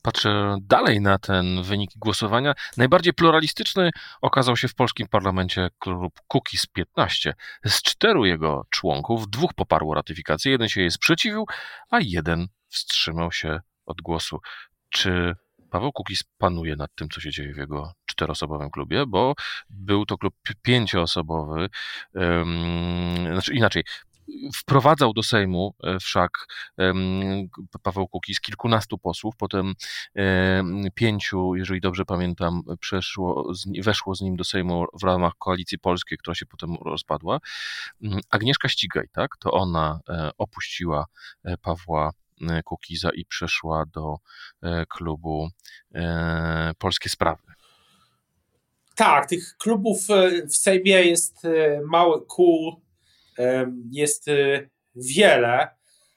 Patrzę 0.03 0.57
dalej 0.61 1.01
na 1.01 1.19
ten 1.19 1.63
wynik 1.63 1.91
głosowania. 1.97 2.55
Najbardziej 2.77 3.15
pluralistyczny 3.15 3.91
okazał 4.21 4.57
się 4.57 4.69
w 4.69 4.75
polskim 4.75 5.09
parlamencie 5.09 5.71
klub 5.79 6.21
Kukiz 6.29 6.67
15. 6.67 7.35
Z 7.65 7.83
czteru 7.83 8.25
jego 8.25 8.67
członków 8.71 9.31
dwóch 9.31 9.55
poparło 9.55 9.95
ratyfikację, 9.95 10.53
jeden 10.53 10.69
się 10.69 10.81
jej 10.81 10.91
sprzeciwił, 10.91 11.47
a 11.91 11.99
jeden 12.01 12.47
wstrzymał 12.69 13.33
się 13.33 13.61
od 13.87 14.01
głosu. 14.03 14.41
Czy 14.91 15.35
Paweł 15.71 15.93
Kukiz 15.93 16.25
panuje 16.39 16.77
nad 16.77 16.95
tym, 16.95 17.09
co 17.09 17.21
się 17.21 17.31
dzieje 17.31 17.55
w 17.55 17.57
jego 17.57 17.93
czteroosobowym 18.07 18.71
klubie, 18.71 19.07
bo 19.07 19.35
był 19.71 20.07
to 20.07 20.19
klub 20.19 20.35
pięcioosobowy, 20.63 21.69
znaczy 23.33 23.55
inaczej, 23.55 23.85
Wprowadzał 24.55 25.13
do 25.13 25.23
Sejmu 25.23 25.75
e, 25.83 25.99
wszak 25.99 26.31
Paweł 27.83 28.09
Kukiz 28.09 28.41
kilkunastu 28.41 28.99
posłów, 28.99 29.35
potem 29.37 29.75
pięciu, 30.95 31.55
jeżeli 31.55 31.81
dobrze 31.81 32.05
pamiętam, 32.05 32.63
przeszło, 32.81 33.53
weszło 33.83 34.15
z 34.15 34.21
nim 34.21 34.37
do 34.37 34.45
Sejmu 34.45 34.85
w 35.01 35.03
ramach 35.03 35.33
Koalicji 35.39 35.79
Polskiej, 35.79 36.19
która 36.19 36.35
się 36.35 36.47
potem 36.47 36.77
rozpadła. 36.85 37.39
Mm, 38.03 38.21
Agnieszka 38.31 38.69
Ścigaj, 38.69 39.07
tak, 39.13 39.31
to 39.41 39.51
ona 39.51 40.01
e, 40.09 40.31
opuściła 40.39 41.07
e, 41.45 41.57
Pawła 41.57 42.11
Kukiza 42.65 43.11
i 43.11 43.25
przeszła 43.25 43.85
do 43.95 44.17
klubu 44.89 45.49
Polskie 46.79 47.09
Sprawy. 47.09 47.43
Tak, 48.97 49.27
tych 49.29 49.57
klubów 49.59 50.07
w 50.51 50.57
Sejmie 50.57 51.03
jest 51.03 51.43
mały 51.85 52.27
kół 52.27 52.86
jest 53.93 54.29
y, 54.29 54.71
wiele. 54.95 55.69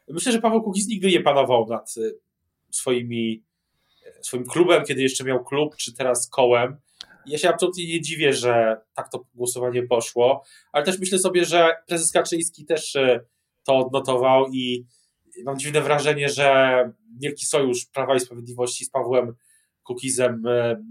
Myślę, 0.08 0.32
że 0.32 0.42
Paweł 0.42 0.64
Kukiz 0.64 0.88
nigdy 0.88 1.08
nie 1.08 1.22
panował 1.22 1.68
nad 1.68 1.98
y, 1.98 2.20
swoimi, 2.72 3.44
e, 4.06 4.24
swoim 4.24 4.46
klubem, 4.46 4.86
kiedy 4.86 5.02
jeszcze 5.02 5.24
miał 5.24 5.44
klub, 5.44 5.76
czy 5.76 5.94
teraz 5.94 6.30
kołem. 6.30 6.78
Ja 7.26 7.38
się 7.38 7.50
absolutnie 7.50 7.88
nie 7.88 8.02
dziwię, 8.02 8.34
że 8.34 8.82
tak 8.94 9.12
to 9.12 9.26
głosowanie 9.34 9.84
poszło, 9.84 10.44
ale 10.72 10.86
też 10.86 11.00
myślę 11.00 11.20
sobie, 11.20 11.46
że 11.46 11.76
prezes 11.88 12.12
Kaczyński 12.12 12.66
też 12.66 12.96
y, 12.96 13.26
to 13.64 13.78
odnotował 13.78 14.52
i 14.54 14.86
mam 15.46 15.60
dziwne 15.60 15.82
wrażenie, 15.82 16.30
że 16.30 16.92
Wielki 17.20 17.46
Sojusz 17.46 17.86
Prawa 17.86 18.16
i 18.16 18.20
Sprawiedliwości 18.20 18.86
z 18.86 18.90
Pawłem 18.90 19.34
Kukizem 19.84 20.44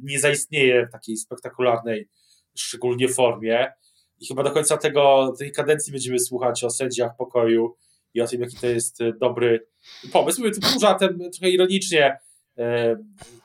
nie 0.03 0.21
zaistnieje 0.21 0.87
w 0.87 0.93
takiej 0.93 1.17
spektakularnej, 1.17 2.09
szczególnie 2.57 3.09
formie. 3.09 3.73
I 4.21 4.27
chyba 4.27 4.43
do 4.43 4.51
końca 4.51 4.77
tego, 4.77 5.35
tej 5.39 5.53
kadencji 5.53 5.93
będziemy 5.93 6.19
słuchać 6.19 6.65
o 6.65 6.71
sędziach 6.71 7.17
pokoju 7.17 7.77
i 8.15 8.21
o 8.21 8.27
tym, 8.27 8.41
jaki 8.41 8.57
to 8.57 8.67
jest 8.67 9.01
e, 9.01 9.13
dobry 9.13 9.67
pomysł. 10.13 10.41
Mówię 10.41 10.53
tu 10.53 10.81
żartem, 10.81 11.19
trochę 11.19 11.51
ironicznie, 11.51 12.19
e, 12.59 12.97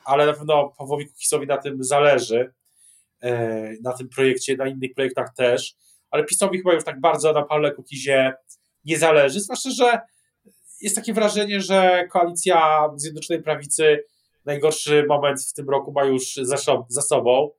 ale 0.04 0.26
na 0.26 0.32
pewno 0.32 0.74
Pawłowi 0.78 1.06
Kukisowi 1.06 1.46
na 1.46 1.56
tym 1.56 1.84
zależy, 1.84 2.52
e, 3.22 3.72
na 3.82 3.92
tym 3.92 4.08
projekcie, 4.08 4.56
na 4.56 4.66
innych 4.66 4.94
projektach 4.94 5.34
też, 5.36 5.74
ale 6.10 6.24
PiSowi 6.24 6.58
chyba 6.58 6.74
już 6.74 6.84
tak 6.84 7.00
bardzo 7.00 7.32
na 7.32 7.42
Pawle 7.42 7.72
Kukizie 7.72 8.34
nie 8.84 8.98
zależy, 8.98 9.40
zwłaszcza, 9.40 9.70
że 9.70 10.00
jest 10.80 10.96
takie 10.96 11.12
wrażenie, 11.12 11.60
że 11.60 12.08
koalicja 12.10 12.88
Zjednoczonej 12.96 13.42
Prawicy 13.42 14.04
najgorszy 14.44 15.04
moment 15.08 15.42
w 15.42 15.52
tym 15.52 15.70
roku 15.70 15.92
ma 15.92 16.04
już 16.04 16.34
za, 16.34 16.56
za 16.88 17.02
sobą. 17.02 17.50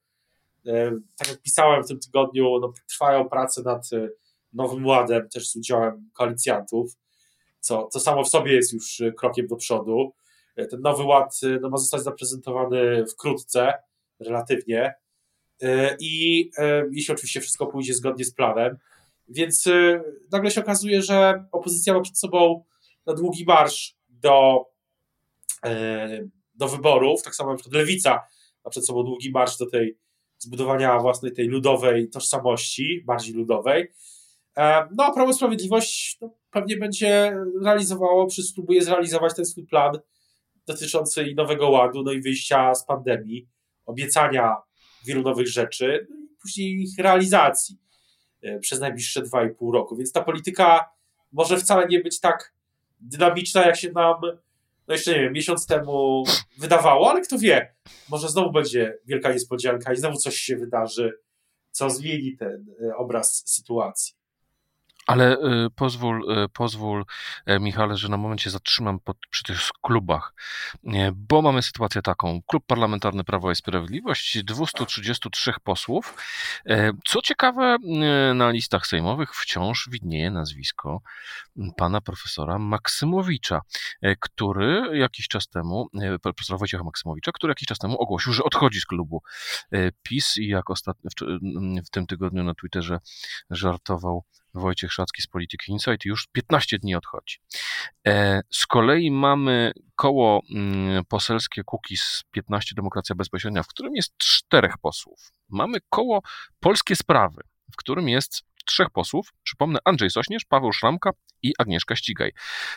E, 0.67 0.91
tak 1.17 1.27
jak 1.27 1.41
pisałem 1.41 1.84
w 1.84 1.88
tym 1.88 2.00
tygodniu, 2.00 2.60
no, 2.60 2.74
trwają 2.89 3.29
prace 3.29 3.62
nad 3.62 3.93
e, 3.93 4.10
Nowym 4.53 4.86
Ładem, 4.86 5.29
też 5.29 5.50
z 5.50 5.55
udziałem 5.55 6.10
koalicjantów, 6.13 6.93
co, 7.60 7.88
co 7.88 8.00
samo 8.00 8.24
w 8.24 8.29
sobie 8.29 8.53
jest 8.53 8.74
już 8.74 9.01
e, 9.01 9.12
krokiem 9.12 9.48
do 9.48 9.55
przodu. 9.55 10.13
Ten 10.69 10.81
Nowy 10.81 11.03
Ład 11.03 11.39
no, 11.62 11.69
ma 11.69 11.77
zostać 11.77 12.03
zaprezentowany 12.03 13.05
wkrótce, 13.05 13.74
relatywnie. 14.19 14.93
I 16.00 16.50
jeśli 16.91 17.13
oczywiście 17.13 17.41
wszystko 17.41 17.67
pójdzie 17.67 17.93
zgodnie 17.93 18.25
z 18.25 18.34
planem, 18.34 18.77
więc 19.27 19.63
nagle 20.31 20.51
się 20.51 20.62
okazuje, 20.62 21.01
że 21.01 21.45
opozycja 21.51 21.93
ma 21.93 22.01
przed 22.01 22.19
sobą 22.19 22.63
na 23.05 23.13
długi 23.13 23.45
marsz 23.45 23.98
do, 24.10 24.65
do 26.53 26.67
wyborów, 26.67 27.24
tak 27.24 27.36
samo 27.36 27.50
na 27.50 27.55
przykład 27.55 27.74
Lewica 27.74 28.22
ma 28.65 28.72
przed 28.72 28.86
sobą 28.86 29.03
długi 29.03 29.31
marsz 29.31 29.57
do 29.57 29.69
tej 29.69 29.98
zbudowania 30.37 30.99
własnej 30.99 31.31
tej 31.31 31.47
ludowej 31.47 32.09
tożsamości, 32.09 33.03
bardziej 33.05 33.33
ludowej. 33.33 33.91
E, 34.57 34.87
no 34.95 35.03
a 35.03 35.11
Prawo 35.11 35.31
i 35.31 35.33
Sprawiedliwość 35.33 36.17
no, 36.21 36.29
pewnie 36.51 36.77
będzie 36.77 37.37
realizowało, 37.63 38.29
spróbuje 38.29 38.83
zrealizować 38.83 39.35
ten 39.35 39.45
swój 39.45 39.67
plan 39.67 40.00
dotyczący 40.67 41.33
nowego 41.35 41.69
ładu, 41.69 42.03
no 42.03 42.11
i 42.11 42.21
wyjścia 42.21 42.75
z 42.75 42.85
pandemii, 42.85 43.48
obiecania 43.85 44.55
wielu 45.05 45.21
nowych 45.21 45.48
rzeczy, 45.48 46.07
no 46.09 46.15
i 46.15 46.27
później 46.41 46.81
ich 46.81 46.98
realizacji 46.98 47.77
e, 48.41 48.59
przez 48.59 48.79
najbliższe 48.79 49.21
2,5 49.21 49.74
roku. 49.74 49.95
Więc 49.95 50.11
ta 50.11 50.24
polityka 50.24 50.89
może 51.31 51.57
wcale 51.57 51.87
nie 51.87 52.00
być 52.00 52.19
tak 52.19 52.53
dynamiczna, 53.00 53.65
jak 53.65 53.75
się 53.75 53.91
nam 53.91 54.15
no 54.87 54.93
jeszcze 54.93 55.13
nie 55.13 55.19
wiem, 55.19 55.33
miesiąc 55.33 55.67
temu 55.67 56.24
wydawało, 56.57 57.11
ale 57.11 57.21
kto 57.21 57.37
wie, 57.37 57.75
może 58.09 58.29
znowu 58.29 58.51
będzie 58.51 58.98
wielka 59.05 59.33
niespodzianka 59.33 59.93
i 59.93 59.98
znowu 59.98 60.17
coś 60.17 60.35
się 60.35 60.57
wydarzy, 60.57 61.19
co 61.71 61.89
zmieni 61.89 62.37
ten 62.37 62.65
e, 62.83 62.95
obraz 62.95 63.43
sytuacji. 63.45 64.15
Ale 65.07 65.37
y, 65.37 65.70
pozwól, 65.75 66.44
y, 66.44 66.50
pozwól, 66.50 67.05
e, 67.46 67.59
Michale, 67.59 67.98
że 67.98 68.09
na 68.09 68.18
moment 68.18 68.41
się 68.41 68.50
zatrzymam 68.50 69.00
pod, 69.00 69.18
przy 69.29 69.44
tych 69.44 69.59
klubach, 69.81 70.33
bo 71.13 71.41
mamy 71.41 71.61
sytuację 71.61 72.01
taką. 72.01 72.41
Klub 72.48 72.65
Parlamentarny 72.68 73.24
Prawo 73.24 73.51
i 73.51 73.55
Sprawiedliwość, 73.55 74.44
233 74.44 75.53
posłów. 75.63 76.15
E, 76.70 76.91
co 77.07 77.22
ciekawe, 77.22 77.77
y, 78.31 78.33
na 78.33 78.50
listach 78.50 78.87
sejmowych 78.87 79.35
wciąż 79.35 79.89
widnieje 79.91 80.31
nazwisko 80.31 81.01
pana 81.77 82.01
profesora 82.01 82.59
Maksymowicza, 82.59 83.61
e, 84.01 84.15
który 84.15 84.98
jakiś 84.98 85.27
czas 85.27 85.48
temu, 85.48 85.89
profesora 86.24 86.57
Wojciecha 86.57 86.83
Maksymowicza, 86.83 87.31
który 87.31 87.51
jakiś 87.51 87.68
czas 87.68 87.77
temu 87.77 87.98
ogłosił, 87.98 88.33
że 88.33 88.44
odchodzi 88.44 88.79
z 88.79 88.85
klubu 88.85 89.24
PiS 90.03 90.37
i 90.37 90.48
jak 90.48 90.70
ostatnio 90.70 91.09
w, 91.09 91.85
w 91.87 91.89
tym 91.89 92.07
tygodniu 92.07 92.44
na 92.44 92.53
Twitterze 92.53 93.00
żartował 93.50 94.24
Wojciech 94.59 94.94
Szacki 94.94 95.22
z 95.22 95.27
Polityki 95.27 95.72
Insight 95.72 96.05
już 96.05 96.27
15 96.31 96.79
dni 96.79 96.96
odchodzi. 96.96 97.37
E, 98.07 98.41
z 98.50 98.65
kolei 98.65 99.11
mamy 99.11 99.72
koło 99.96 100.41
mm, 100.55 101.05
poselskie 101.05 101.61
z 101.96 102.24
15 102.31 102.75
Demokracja 102.75 103.15
Bezpośrednia, 103.15 103.63
w 103.63 103.68
którym 103.68 103.96
jest 103.96 104.18
czterech 104.18 104.77
posłów. 104.77 105.31
Mamy 105.50 105.77
koło 105.89 106.22
Polskie 106.59 106.96
Sprawy, 106.96 107.41
w 107.72 107.75
którym 107.75 108.09
jest 108.09 108.44
trzech 108.65 108.89
posłów, 108.89 109.33
przypomnę 109.44 109.79
Andrzej 109.85 110.09
Sośnierz, 110.09 110.46
Paweł 110.46 110.74
Szramka 110.74 111.11
i 111.41 111.53
Agnieszka 111.57 111.96
Ścigaj. 111.96 112.31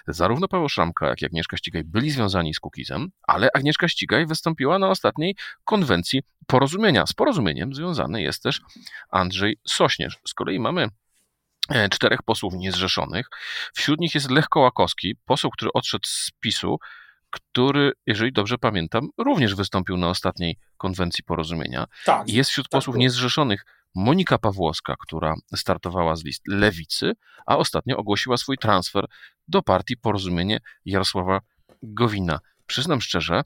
Zarówno 0.07 0.49
Paweł 0.49 0.69
Szramka, 0.69 1.07
jak 1.07 1.23
i 1.23 1.27
Agnieszka 1.27 1.57
Ścigaj 1.57 1.85
byli 1.85 2.11
związani 2.11 2.55
z 2.55 2.61
Kukizem, 2.61 3.09
ale 3.23 3.49
Agnieszka 3.55 3.89
Ścigaj 3.89 4.27
wystąpiła 4.27 4.79
na 4.79 4.89
ostatniej 4.89 5.37
konwencji 5.65 6.23
porozumienia. 6.47 7.07
Z 7.07 7.13
porozumieniem 7.13 7.75
związany 7.75 8.23
jest 8.23 8.43
też 8.43 8.61
Andrzej 9.11 9.59
Sośnierz. 9.67 10.19
Z 10.29 10.35
kolei 10.35 10.61
mamy 10.61 10.89
czterech 11.91 12.23
posłów 12.23 12.55
niezrzeszonych. 12.55 13.27
Wśród 13.75 14.01
nich 14.01 14.15
jest 14.15 14.31
Lech 14.31 14.49
Kołakowski, 14.49 15.17
poseł, 15.25 15.51
który 15.51 15.71
odszedł 15.75 16.07
z 16.07 16.31
PiSu, 16.41 16.79
który, 17.31 17.93
jeżeli 18.07 18.33
dobrze 18.33 18.59
pamiętam, 18.59 19.09
również 19.19 19.55
wystąpił 19.55 19.97
na 19.97 20.09
ostatniej 20.09 20.57
konwencji 20.77 21.25
porozumienia. 21.25 21.87
Tak, 22.05 22.29
jest 22.29 22.51
wśród 22.51 22.67
tak 22.69 22.79
posłów 22.79 22.95
było. 22.95 23.01
niezrzeszonych 23.01 23.65
Monika 23.95 24.39
Pawłowska, 24.39 24.95
która 25.01 25.35
startowała 25.57 26.17
z 26.17 26.25
list 26.25 26.43
lewicy, 26.49 27.13
a 27.47 27.57
ostatnio 27.57 27.97
ogłosiła 27.97 28.37
swój 28.37 28.59
transfer 28.59 29.05
do 29.49 29.63
partii 29.63 29.97
Porozumienie 29.97 30.61
Jarosława 30.85 31.41
Gowina. 31.83 32.41
Przyznam 32.67 33.01
szczerze, 33.01 33.43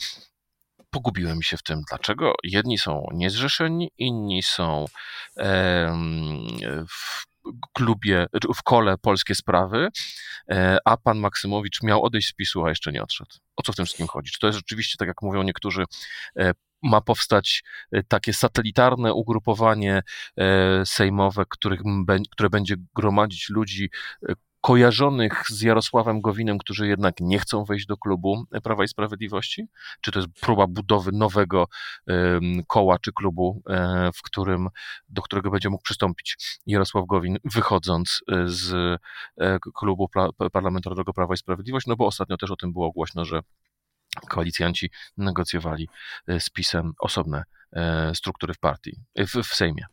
pogubiłem 0.91 1.43
się 1.43 1.57
w 1.57 1.63
tym, 1.63 1.83
dlaczego 1.89 2.33
jedni 2.45 2.79
są 2.79 3.07
niezrzeszeni, 3.13 3.91
inni 3.99 4.43
są 4.43 4.85
e, 5.37 5.97
w 6.89 7.32
klubie, 7.73 8.27
w 8.57 8.63
kole 8.63 8.99
Polskie 8.99 9.35
Sprawy, 9.35 9.89
e, 10.51 10.79
a 10.85 10.97
pan 10.97 11.19
Maksymowicz 11.19 11.83
miał 11.83 12.03
odejść 12.03 12.29
z 12.29 12.33
PiSu, 12.33 12.65
a 12.65 12.69
jeszcze 12.69 12.93
nie 12.93 13.03
odszedł. 13.03 13.31
O 13.57 13.63
co 13.63 13.73
w 13.73 13.77
tym 13.77 13.85
wszystkim 13.85 14.07
chodzi? 14.07 14.31
Czy 14.31 14.39
to 14.39 14.47
jest 14.47 14.59
rzeczywiście, 14.59 14.97
tak 14.99 15.09
jak 15.09 15.23
mówią 15.23 15.43
niektórzy, 15.43 15.85
e, 16.39 16.53
ma 16.83 17.01
powstać 17.01 17.63
e, 17.93 18.03
takie 18.03 18.33
satelitarne 18.33 19.15
ugrupowanie 19.15 20.03
sejmowe, 20.85 21.45
których, 21.49 21.81
które 22.31 22.51
będzie 22.51 22.75
gromadzić 22.95 23.49
ludzi, 23.49 23.91
kojarzonych 24.63 25.45
z 25.49 25.63
Jarosławem 25.63 26.21
Gowinem, 26.21 26.59
którzy 26.59 26.87
jednak 26.87 27.15
nie 27.21 27.39
chcą 27.39 27.65
wejść 27.65 27.87
do 27.87 27.97
klubu 27.97 28.45
Prawa 28.63 28.85
i 28.85 28.89
Sprawiedliwości? 28.89 29.67
Czy 30.01 30.13
to 30.13 30.19
jest 30.19 30.33
próba 30.41 30.67
budowy 30.67 31.11
nowego 31.13 31.67
koła 32.67 32.99
czy 32.99 33.13
klubu, 33.13 33.63
e, 33.69 34.11
w 34.15 34.23
którym, 34.23 34.69
do 35.09 35.23
którego 35.23 35.51
będzie 35.51 35.71
mógł 35.71 35.83
przystąpić 35.83 36.37
Jarosław 36.67 37.07
Gowin, 37.07 37.39
wychodząc 37.45 38.21
e, 38.33 38.49
z 38.49 38.73
e, 39.41 39.59
klubu 39.75 40.09
parlamentarnego 40.53 41.13
Prawa 41.13 41.35
i 41.35 41.37
Sprawiedliwość? 41.37 41.87
No 41.87 41.97
bo 41.97 42.07
ostatnio 42.07 42.37
też 42.37 42.51
o 42.51 42.57
tym 42.57 42.73
było 42.73 42.93
głośno, 42.93 43.25
że 43.25 43.41
koalicjanci 44.29 44.91
negocjowali 45.17 45.89
z 46.39 46.51
PiSem 46.51 46.93
osobne 46.99 47.43
struktury 48.15 48.55
w 48.55 48.59
partii, 48.59 48.97
w, 49.17 49.43
w 49.45 49.55
Sejmie. 49.55 49.85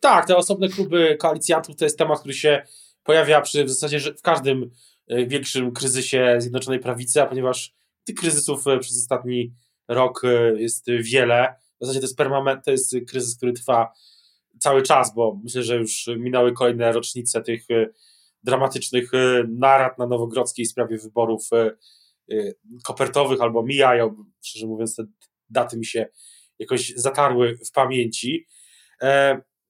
Tak, 0.00 0.26
te 0.26 0.36
osobne 0.36 0.68
kluby 0.68 1.16
koalicjantów 1.20 1.76
to 1.76 1.84
jest 1.84 1.98
temat, 1.98 2.20
który 2.20 2.34
się 2.34 2.62
pojawia 3.08 3.40
przy, 3.40 3.64
w 3.64 3.70
zasadzie 3.70 4.00
w 4.14 4.22
każdym 4.22 4.70
e, 5.06 5.26
większym 5.26 5.72
kryzysie 5.72 6.36
Zjednoczonej 6.38 6.80
Prawicy, 6.80 7.22
a 7.22 7.26
ponieważ 7.26 7.74
tych 8.04 8.14
kryzysów 8.14 8.66
e, 8.66 8.78
przez 8.78 8.98
ostatni 8.98 9.54
rok 9.88 10.22
jest 10.56 10.86
wiele. 10.90 11.54
W 11.80 11.84
zasadzie 11.84 12.00
to 12.00 12.04
jest 12.04 12.16
permanent, 12.16 12.64
to 12.64 12.70
jest 12.70 12.96
kryzys, 13.08 13.36
który 13.36 13.52
trwa 13.52 13.92
cały 14.58 14.82
czas, 14.82 15.14
bo 15.14 15.40
myślę, 15.44 15.62
że 15.62 15.76
już 15.76 16.06
minęły 16.18 16.52
kolejne 16.52 16.92
rocznice 16.92 17.42
tych 17.42 17.66
dramatycznych 18.42 19.10
narad 19.48 19.98
na 19.98 20.06
Nowogrodzkiej 20.06 20.66
w 20.66 20.70
sprawie 20.70 20.98
wyborów 20.98 21.48
kopertowych 22.84 23.40
albo 23.40 23.62
mijają, 23.62 24.24
szczerze 24.42 24.66
mówiąc, 24.66 24.96
te 24.96 25.04
daty 25.50 25.78
mi 25.78 25.86
się 25.86 26.06
jakoś 26.58 26.92
zatarły 26.96 27.58
w 27.68 27.72
pamięci. 27.72 28.46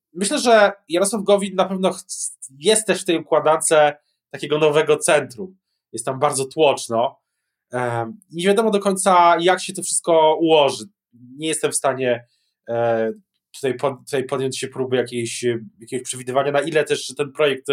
E, 0.08 0.18
myślę, 0.18 0.38
że 0.38 0.72
Jarosław 0.88 1.22
Gowin 1.22 1.54
na 1.54 1.64
pewno 1.64 1.94
jest 2.58 2.86
też 2.86 3.02
w 3.02 3.04
tej 3.04 3.18
układance 3.18 3.68
takiego 4.30 4.58
nowego 4.58 4.96
centrum. 4.96 5.56
Jest 5.92 6.06
tam 6.06 6.18
bardzo 6.18 6.44
tłoczno. 6.44 7.20
E, 7.72 8.12
nie 8.30 8.46
wiadomo 8.46 8.70
do 8.70 8.80
końca, 8.80 9.36
jak 9.40 9.60
się 9.60 9.72
to 9.72 9.82
wszystko 9.82 10.36
ułoży. 10.40 10.84
Nie 11.36 11.48
jestem 11.48 11.72
w 11.72 11.76
stanie 11.76 12.26
e, 12.68 13.12
tutaj, 13.54 13.76
tutaj 13.98 14.24
podjąć 14.24 14.58
się 14.58 14.68
próby 14.68 14.96
jakiejś, 14.96 15.44
jakiegoś 15.80 16.04
przewidywania, 16.04 16.52
na 16.52 16.60
ile 16.60 16.84
też 16.84 17.14
ten 17.14 17.32
projekt 17.32 17.66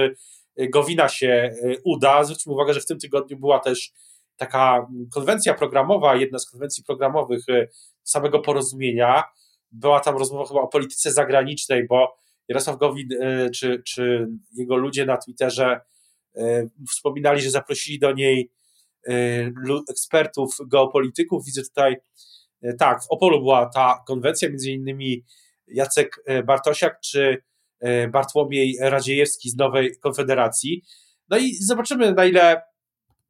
Gowina 0.70 1.10
się 1.10 1.56
uda. 1.84 2.24
Zwróćmy 2.24 2.54
uwagę, 2.54 2.74
że 2.74 2.80
w 2.80 2.86
tym 2.86 3.00
tygodniu 3.00 3.38
była 3.38 3.60
też 3.60 3.92
taka 4.36 4.88
konwencja 5.14 5.54
programowa, 5.54 6.16
jedna 6.16 6.40
z 6.40 6.50
konwencji 6.50 6.84
programowych 6.84 7.46
samego 8.04 8.40
porozumienia. 8.40 9.24
Była 9.72 10.00
tam 10.00 10.18
rozmowa 10.18 10.46
chyba 10.46 10.62
o 10.62 10.68
polityce 10.68 11.12
zagranicznej, 11.12 11.88
bo 11.88 12.18
Jarosław 12.48 12.78
Gowin 12.78 13.08
e, 13.22 13.50
czy, 13.50 13.84
czy 13.86 14.28
jego 14.54 14.76
ludzie 14.76 15.06
na 15.06 15.18
Twitterze 15.18 15.82
e, 16.36 16.68
wspominali, 16.90 17.42
że 17.42 17.50
zaprosili 17.52 18.00
do 18.00 18.12
niej 18.12 18.52
e, 19.08 19.14
ekspertów, 19.90 20.58
geopolityków. 20.68 21.46
Widzę 21.46 21.62
tutaj, 21.62 21.96
tak, 22.80 23.04
w 23.04 23.08
Opolu 23.10 23.40
była 23.40 23.70
ta 23.70 24.04
konwencja, 24.08 24.50
między 24.50 24.72
innymi 24.72 25.24
Jacek 25.68 26.24
Bartosiak 26.46 27.00
czy 27.00 27.44
Bartłomiej 28.12 28.78
Radziejewski 28.80 29.50
z 29.50 29.56
Nowej 29.56 30.00
Konfederacji. 30.00 30.84
No 31.30 31.38
i 31.38 31.56
zobaczymy, 31.56 32.14
na 32.14 32.26
ile 32.26 32.62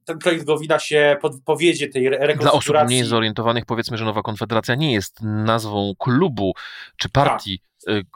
ten 0.05 0.17
projekt 0.17 0.45
Gowina 0.45 0.79
się 0.79 1.17
powiedzie 1.45 1.87
tej 1.87 2.09
rekonfiguracji. 2.09 2.71
Dla 2.71 2.77
osób 2.81 2.87
mniej 2.87 3.03
zorientowanych 3.03 3.65
powiedzmy, 3.65 3.97
że 3.97 4.05
Nowa 4.05 4.21
Konfederacja 4.21 4.75
nie 4.75 4.93
jest 4.93 5.21
nazwą 5.21 5.93
klubu 5.99 6.53
czy 6.97 7.09
partii 7.09 7.59
tak. 7.59 7.74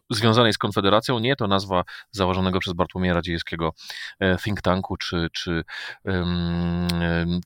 Związanej 0.10 0.54
z 0.54 0.58
Konfederacją, 0.58 1.20
nie 1.20 1.36
to 1.36 1.48
nazwa 1.48 1.84
założonego 2.12 2.60
przez 2.60 2.74
Bartłomieja 2.74 3.14
Radziejewskiego 3.14 3.74
e, 4.20 4.38
think 4.38 4.62
tanku 4.62 4.98
czy, 4.98 5.28
czy, 5.34 5.64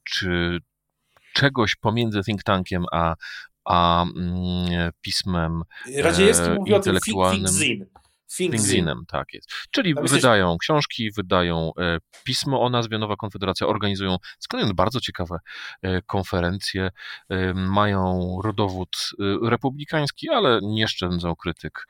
czy 0.03 0.59
czegoś 1.33 1.75
pomiędzy 1.75 2.23
think 2.23 2.43
tankiem 2.43 2.85
a, 2.91 3.15
a 3.65 4.03
mm, 4.03 4.91
pismem 5.01 5.61
Radziejewski 5.97 6.45
e, 6.45 6.53
mówi 6.53 6.73
o 6.73 6.79
tym 6.79 6.97
think, 6.99 7.49
think 7.49 8.02
Fingzinem, 8.31 9.03
tak 9.07 9.33
jest. 9.33 9.49
Czyli 9.71 9.95
wydają 9.95 10.57
książki, 10.57 11.11
wydają 11.11 11.71
e, 11.79 11.97
pismo 12.23 12.61
o 12.61 12.69
nazwie 12.69 12.97
Nowa 12.97 13.15
Konfederacja, 13.15 13.67
organizują 13.67 14.17
skądinąd 14.39 14.75
bardzo 14.75 14.99
ciekawe 14.99 15.37
e, 15.81 16.01
konferencje, 16.01 16.89
e, 17.29 17.53
mają 17.53 18.37
rodowód 18.43 18.89
republikański, 19.43 20.29
ale 20.29 20.59
nie 20.61 20.87
szczędzą 20.87 21.35
krytyk 21.35 21.87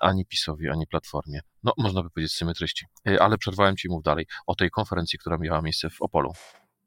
ani 0.00 0.26
PiSowi, 0.26 0.68
ani 0.68 0.86
Platformie. 0.86 1.40
No, 1.62 1.72
można 1.78 2.02
by 2.02 2.10
powiedzieć 2.10 2.32
symetryści. 2.32 2.86
Ale 3.20 3.38
przerwałem 3.38 3.76
ci, 3.76 3.88
mów 3.88 4.02
dalej, 4.02 4.26
o 4.46 4.54
tej 4.54 4.70
konferencji, 4.70 5.18
która 5.18 5.38
miała 5.38 5.62
miejsce 5.62 5.90
w 5.90 6.02
Opolu. 6.02 6.32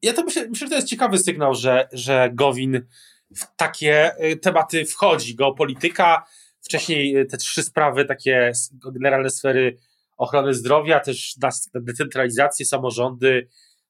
Ja 0.01 0.13
to 0.13 0.23
myślę, 0.23 0.47
myślę 0.49 0.67
że 0.67 0.69
to 0.69 0.75
jest 0.75 0.87
ciekawy 0.87 1.17
sygnał, 1.17 1.55
że, 1.55 1.87
że 1.91 2.29
Gowin 2.33 2.87
w 3.35 3.55
takie 3.55 4.15
tematy 4.41 4.85
wchodzi. 4.85 5.35
Geopolityka, 5.35 6.23
Wcześniej 6.63 7.17
e, 7.17 7.25
te 7.25 7.37
trzy 7.37 7.63
sprawy, 7.63 8.05
takie 8.05 8.51
generalne 8.73 9.29
sfery 9.29 9.77
ochrony 10.17 10.53
zdrowia, 10.53 10.99
też 10.99 11.35
decentralizację, 11.73 12.65
samorządy, 12.65 13.47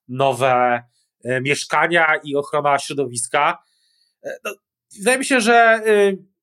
nowe 0.07 0.83
e, 1.23 1.41
mieszkania 1.41 2.07
i 2.23 2.35
ochrona 2.35 2.79
środowiska. 2.79 3.63
E, 4.23 4.37
no, 4.43 4.55
wydaje 4.97 5.17
mi 5.17 5.25
się, 5.25 5.41
że 5.41 5.81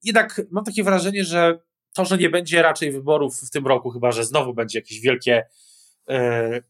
jednak 0.03 0.41
mam 0.51 0.65
takie 0.65 0.85
wrażenie, 0.85 1.25
że 1.25 1.59
to, 1.95 2.05
że 2.05 2.19
nie 2.19 2.31
będzie 2.31 2.63
raczej 2.63 2.93
wyborów 2.93 3.41
w 3.41 3.51
tym 3.51 3.67
roku, 3.67 3.91
chyba 3.91 4.13
że 4.13 4.25
znowu 4.25 4.55
będzie 4.55 4.79
jakieś 4.79 5.01
wielkie 5.01 5.47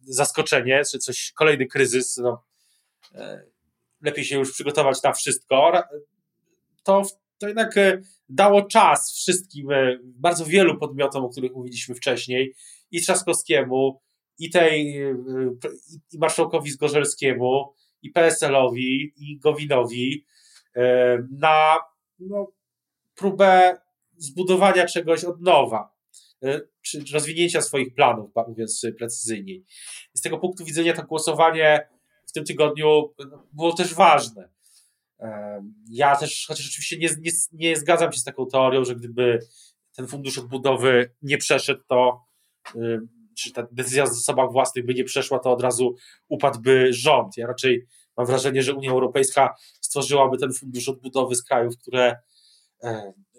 zaskoczenie, 0.01 0.83
czy 0.91 0.99
coś, 0.99 1.33
kolejny 1.33 1.67
kryzys, 1.67 2.17
no, 2.17 2.45
lepiej 4.01 4.25
się 4.25 4.39
już 4.39 4.53
przygotować 4.53 5.03
na 5.03 5.13
wszystko, 5.13 5.73
to, 6.83 7.03
to 7.39 7.49
jednak 7.49 7.75
dało 8.31 8.63
czas 8.63 9.13
wszystkim, 9.13 9.71
e, 9.71 9.99
bardzo 10.03 10.45
wielu 10.45 10.79
podmiotom, 10.79 11.25
o 11.25 11.29
których 11.29 11.53
mówiliśmy 11.53 11.95
wcześniej, 11.95 12.55
i 12.91 13.01
Trzaskowskiemu, 13.01 14.01
i 14.39 14.51
tej, 14.51 15.03
e, 15.03 15.17
i 16.13 16.19
marszałkowi 16.19 16.71
Zgorzelskiemu, 16.71 17.75
i 18.03 18.11
PSL-owi, 18.11 19.13
i 19.17 19.39
Gowinowi, 19.39 20.27
e, 20.77 21.19
na 21.31 21.79
no, 22.19 22.53
próbę 23.15 23.77
zbudowania 24.17 24.87
czegoś 24.87 25.25
od 25.25 25.41
nowa, 25.41 26.01
czy 26.83 27.05
rozwinięcia 27.13 27.63
swoich 27.63 27.95
planów, 27.95 28.31
mówiąc 28.49 28.87
precyzyjniej. 28.99 29.65
Z 30.15 30.21
tego 30.21 30.39
punktu 30.39 30.65
widzenia 30.65 30.93
to 30.93 31.03
głosowanie 31.03 31.89
w 32.27 32.33
tym 32.33 32.45
tygodniu 32.45 33.15
no, 33.31 33.47
było 33.53 33.73
też 33.73 33.95
ważne. 33.95 34.49
Ja 35.91 36.17
też, 36.17 36.45
chociaż 36.49 36.67
oczywiście 36.69 36.99
nie, 36.99 37.09
nie, 37.21 37.31
nie 37.53 37.77
zgadzam 37.77 38.13
się 38.13 38.19
z 38.21 38.25
taką 38.25 38.47
teorią, 38.47 38.85
że 38.85 38.97
gdyby 38.97 39.39
ten 39.97 40.07
fundusz 40.07 40.39
odbudowy 40.39 41.15
nie 41.23 41.39
przeszedł, 41.39 41.83
to 41.89 42.25
czy 43.39 43.53
ta 43.53 43.67
decyzja 43.73 44.03
o 44.03 44.07
zasobach 44.07 44.53
własnych 44.53 44.87
by 44.87 44.95
nie 44.95 45.05
przeszła, 45.05 45.39
to 45.39 45.53
od 45.53 45.63
razu 45.63 45.95
upadłby 46.29 46.93
rząd. 46.93 47.37
Ja 47.37 47.47
raczej 47.47 47.87
mam 48.17 48.27
wrażenie, 48.27 48.63
że 48.63 48.75
Unia 48.75 48.91
Europejska 48.91 49.55
stworzyłaby 49.81 50.39
ten 50.39 50.53
fundusz 50.53 50.89
odbudowy 50.89 51.35
z 51.35 51.43
krajów, 51.43 51.75
które 51.79 52.17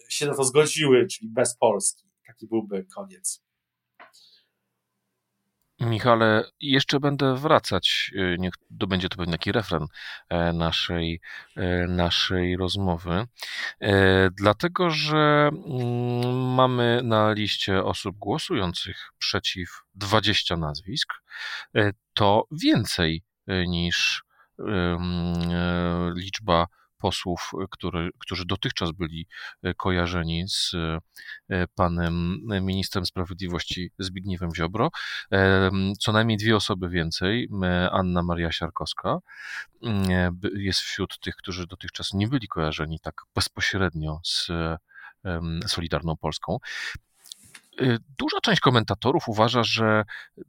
się 0.09 0.25
na 0.25 0.35
to 0.35 0.43
zgodziły, 0.43 1.07
czyli 1.07 1.29
bez 1.29 1.57
Polski. 1.57 2.09
Taki 2.27 2.47
byłby 2.47 2.85
koniec. 2.95 3.43
Michale, 5.81 6.43
jeszcze 6.59 6.99
będę 6.99 7.35
wracać, 7.35 8.11
y, 8.15 8.35
niech 8.39 8.53
to 8.79 8.87
będzie 8.87 9.09
to 9.09 9.17
pewien 9.17 9.31
taki 9.31 9.51
refren 9.51 9.85
e, 10.29 10.53
naszej, 10.53 11.21
e, 11.55 11.87
naszej 11.87 12.57
rozmowy, 12.57 13.27
e, 13.81 14.29
dlatego 14.31 14.89
że 14.89 15.49
mm, 15.67 16.53
mamy 16.55 17.01
na 17.03 17.31
liście 17.31 17.83
osób 17.83 18.17
głosujących 18.17 19.11
przeciw 19.17 19.81
20 19.95 20.57
nazwisk, 20.57 21.13
to 22.13 22.47
więcej 22.51 23.23
niż 23.67 24.23
liczba 26.15 26.67
posłów, 27.01 27.51
który, 27.69 28.09
którzy 28.19 28.45
dotychczas 28.45 28.91
byli 28.91 29.27
e, 29.63 29.73
kojarzeni 29.73 30.43
z 30.47 30.71
e, 31.49 31.67
panem 31.75 32.41
ministrem 32.61 33.05
sprawiedliwości 33.05 33.91
Zbigniewem 33.99 34.55
Ziobro. 34.55 34.89
E, 35.31 35.71
co 35.99 36.11
najmniej 36.11 36.37
dwie 36.37 36.55
osoby 36.55 36.89
więcej, 36.89 37.49
Anna 37.91 38.23
Maria 38.23 38.51
Siarkowska, 38.51 39.19
jest 40.55 40.79
wśród 40.79 41.19
tych, 41.19 41.35
którzy 41.35 41.67
dotychczas 41.67 42.13
nie 42.13 42.27
byli 42.27 42.47
kojarzeni 42.47 42.99
tak 42.99 43.21
bezpośrednio 43.35 44.19
z 44.23 44.47
Solidarną 45.67 46.17
Polską. 46.17 46.57
Duża 48.19 48.37
część 48.43 48.61
komentatorów 48.61 49.23
uważa, 49.27 49.63
że 49.63 50.03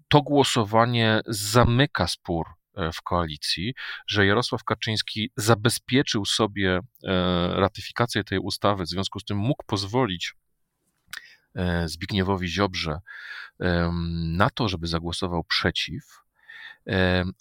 to 0.09 0.23
głosowanie 0.23 1.21
zamyka 1.27 2.09
spór 2.09 2.47
E, 2.47 2.62
w 2.93 3.03
koalicji, 3.03 3.75
że 4.07 4.27
Jarosław 4.27 4.65
Kaczyński 4.65 5.31
zabezpieczył 5.37 6.25
sobie 6.25 6.77
e, 6.77 6.81
ratyfikację 7.55 8.25
tej 8.25 8.39
ustawy, 8.39 8.85
w 8.85 8.89
związku 8.89 9.21
z 9.21 9.25
tym 9.25 9.37
mógł 9.37 9.65
pozwolić 9.67 10.35
e, 11.55 11.89
Zbigniewowi 11.89 12.49
Ziobrze 12.49 13.01
na 14.29 14.51
to, 14.51 14.69
żeby 14.69 14.87
zagłosował 14.87 15.45
przeciw. 15.45 16.23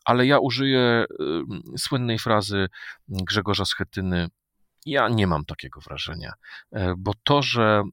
Ale 0.05 0.25
ja 0.25 0.39
użyję 0.39 1.05
słynnej 1.77 2.19
frazy 2.19 2.67
Grzegorza 3.07 3.65
Schetyny. 3.65 4.27
Ja 4.85 5.09
nie 5.09 5.27
mam 5.27 5.45
takiego 5.45 5.81
wrażenia, 5.81 6.33
bo 6.97 7.13
to, 7.23 7.41
że 7.41 7.83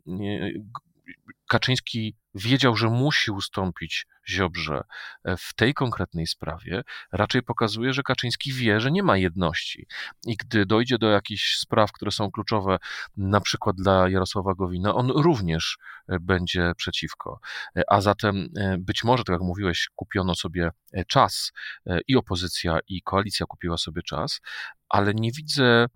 Kaczyński 1.49 2.17
wiedział, 2.35 2.77
że 2.77 2.89
musi 2.89 3.31
ustąpić 3.31 4.07
Ziobrze 4.29 4.83
e, 5.25 5.37
w 5.37 5.55
tej 5.55 5.75
konkretnej 5.75 6.27
sprawie, 6.27 6.83
raczej 7.13 7.43
pokazuje, 7.43 7.93
że 7.93 8.03
Kaczyński 8.03 8.53
wie, 8.53 8.81
że 8.81 8.91
nie 8.91 9.03
ma 9.03 9.17
jedności. 9.17 9.87
I 10.27 10.37
gdy 10.37 10.67
dojdzie 10.67 10.99
do 10.99 11.11
jakichś 11.11 11.57
spraw, 11.57 11.93
które 11.93 12.11
są 12.11 12.31
kluczowe, 12.31 12.79
na 13.17 13.41
przykład 13.41 13.77
dla 13.77 14.09
Jarosława 14.09 14.55
Gowina, 14.55 14.95
on 14.95 15.11
również 15.11 15.79
e, 16.09 16.21
będzie 16.21 16.73
przeciwko. 16.77 17.41
E, 17.77 17.83
a 17.89 18.01
zatem 18.01 18.49
być 18.79 19.05
może, 19.05 19.25
tak 19.25 19.33
jak 19.33 19.43
mówiłeś, 19.43 19.89
kupiono 19.95 20.35
sobie 20.35 20.71
czas 21.09 21.53
i 22.09 22.17
opozycja, 22.17 22.79
i 22.89 23.03
koalicja 23.03 23.47
kupiła 23.47 23.79
sobie 23.79 24.03
czas, 24.03 24.41
ale 24.89 25.15
nie 25.15 25.33
widzę 25.33 25.87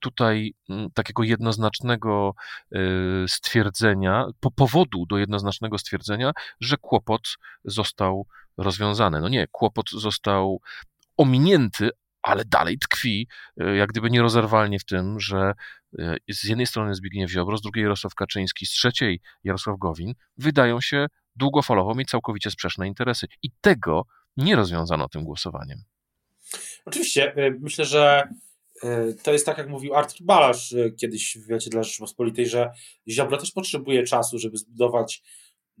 tutaj 0.00 0.54
mm, 0.68 0.90
takiego 0.90 1.22
jednoznacznego 1.22 2.34
stwierdzenia, 3.26 4.26
po 4.40 4.50
powodu 4.50 5.06
do 5.06 5.18
jednoznacznego 5.18 5.78
stwierdzenia, 5.78 6.32
że 6.60 6.76
kłopot 6.76 7.36
został 7.64 8.26
rozwiązany. 8.56 9.20
No 9.20 9.28
nie, 9.28 9.46
kłopot 9.52 9.90
został 9.90 10.60
ominięty, 11.16 11.90
ale 12.22 12.44
dalej 12.44 12.78
tkwi, 12.78 13.28
e, 13.60 13.76
jak 13.76 13.90
gdyby 13.90 14.10
nierozerwalnie 14.10 14.78
w 14.78 14.84
tym, 14.84 15.20
że 15.20 15.52
e, 15.98 16.16
z 16.28 16.44
jednej 16.44 16.66
strony 16.66 16.94
Zbigniew 16.94 17.30
Ziobro, 17.30 17.56
z 17.56 17.62
drugiej 17.62 17.82
Jarosław 17.82 18.14
Kaczyński, 18.14 18.66
z 18.66 18.70
trzeciej 18.70 19.20
Jarosław 19.44 19.78
Gowin 19.78 20.14
wydają 20.36 20.80
się 20.80 21.06
długofalowo 21.36 21.94
mieć 21.94 22.08
całkowicie 22.08 22.50
sprzeczne 22.50 22.88
interesy. 22.88 23.26
I 23.42 23.50
tego 23.60 24.06
nie 24.36 24.56
rozwiązano 24.56 25.08
tym 25.08 25.24
głosowaniem. 25.24 25.78
Oczywiście. 26.84 27.34
Myślę, 27.60 27.84
że 27.84 28.28
to 29.22 29.32
jest 29.32 29.46
tak, 29.46 29.58
jak 29.58 29.68
mówił 29.68 29.94
Artur 29.94 30.26
Balasz 30.26 30.74
kiedyś 31.00 31.36
w 31.36 31.42
wywiadzie 31.42 31.70
dla 31.70 31.82
Rzeczypospolitej, 31.82 32.46
że 32.46 32.70
Ziobro 33.08 33.36
też 33.36 33.52
potrzebuje 33.52 34.02
czasu, 34.02 34.38
żeby 34.38 34.56
zbudować 34.56 35.22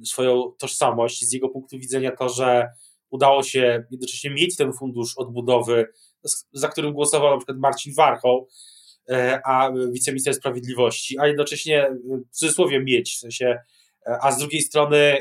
swoją 0.04 0.52
tożsamość. 0.58 1.24
Z 1.24 1.32
jego 1.32 1.48
punktu 1.48 1.78
widzenia 1.78 2.16
to, 2.16 2.28
że 2.28 2.68
udało 3.10 3.42
się 3.42 3.84
jednocześnie 3.90 4.30
mieć 4.30 4.56
ten 4.56 4.72
fundusz 4.72 5.12
odbudowy, 5.16 5.86
za 6.52 6.68
którym 6.68 6.92
głosował 6.92 7.30
na 7.30 7.36
przykład 7.36 7.58
Marcin 7.58 7.94
Warchoł, 7.94 8.48
e, 9.10 9.40
a 9.44 9.72
wiceminister 9.92 10.34
sprawiedliwości, 10.34 11.18
a 11.18 11.26
jednocześnie 11.26 11.86
e, 11.86 11.94
w 12.32 12.36
cudzysłowie 12.36 12.80
mieć, 12.80 13.14
w 13.14 13.18
sensie, 13.18 13.58
e, 14.06 14.18
a 14.22 14.32
z 14.32 14.38
drugiej 14.38 14.62
strony 14.62 15.18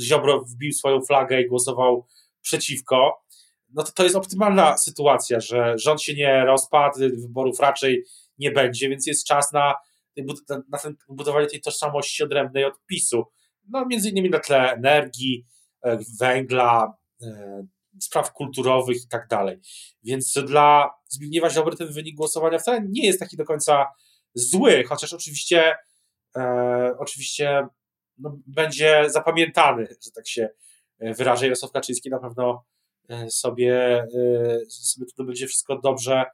Ziobro 0.00 0.40
wbił 0.40 0.72
swoją 0.72 1.02
flagę 1.02 1.40
i 1.40 1.48
głosował 1.48 2.06
przeciwko, 2.42 3.25
no 3.76 3.82
to 3.82 3.92
to 3.92 4.04
jest 4.04 4.16
optymalna 4.16 4.76
sytuacja, 4.76 5.40
że 5.40 5.74
rząd 5.78 6.02
się 6.02 6.14
nie 6.14 6.44
rozpadł, 6.44 6.98
wyborów 6.98 7.60
raczej 7.60 8.04
nie 8.38 8.50
będzie, 8.50 8.88
więc 8.88 9.06
jest 9.06 9.26
czas 9.26 9.52
na, 9.52 9.74
na 10.68 10.78
ten, 10.78 10.96
budowanie 11.08 11.46
tej 11.46 11.60
tożsamości 11.60 12.22
odrębnej 12.22 12.64
od 12.64 12.84
PiSu. 12.86 13.24
No, 13.68 13.86
między 13.86 14.10
innymi 14.10 14.30
na 14.30 14.38
tle 14.38 14.72
energii, 14.72 15.46
węgla, 16.20 16.96
spraw 18.00 18.32
kulturowych 18.32 19.04
i 19.04 19.08
tak 19.08 19.28
dalej. 19.28 19.58
Więc 20.02 20.34
dla 20.46 20.90
Zbigniewa 21.08 21.50
Ziobry 21.50 21.76
ten 21.76 21.92
wynik 21.92 22.16
głosowania 22.16 22.58
wcale 22.58 22.82
nie 22.88 23.06
jest 23.06 23.20
taki 23.20 23.36
do 23.36 23.44
końca 23.44 23.86
zły, 24.34 24.84
chociaż 24.84 25.12
oczywiście 25.12 25.74
e, 26.36 26.94
oczywiście 26.98 27.66
no, 28.18 28.38
będzie 28.46 29.04
zapamiętany, 29.06 29.86
że 30.04 30.10
tak 30.10 30.28
się 30.28 30.48
e, 30.98 31.14
wyrażę. 31.14 31.46
Jarosław 31.46 31.72
Kaczyński 31.72 32.10
na 32.10 32.18
pewno 32.18 32.52
e, 32.52 32.75
sobie, 33.28 34.06
e, 34.14 34.60
sobie 34.68 35.06
to 35.16 35.24
będzie 35.24 35.46
wszystko 35.46 35.80
dobrze 35.80 36.24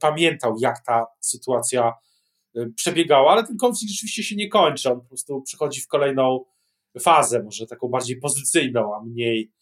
pamiętał, 0.00 0.56
jak 0.58 0.84
ta 0.86 1.06
sytuacja 1.20 1.92
przebiegała, 2.76 3.32
ale 3.32 3.46
ten 3.46 3.56
konflikt 3.56 3.92
rzeczywiście 3.92 4.22
się 4.22 4.36
nie 4.36 4.48
kończy. 4.48 4.92
On 4.92 5.00
po 5.00 5.08
prostu 5.08 5.42
przechodzi 5.42 5.80
w 5.80 5.86
kolejną 5.86 6.44
fazę, 7.00 7.42
może 7.42 7.66
taką 7.66 7.88
bardziej 7.88 8.16
pozycyjną, 8.20 8.94
a 8.94 9.00
mniej 9.04 9.52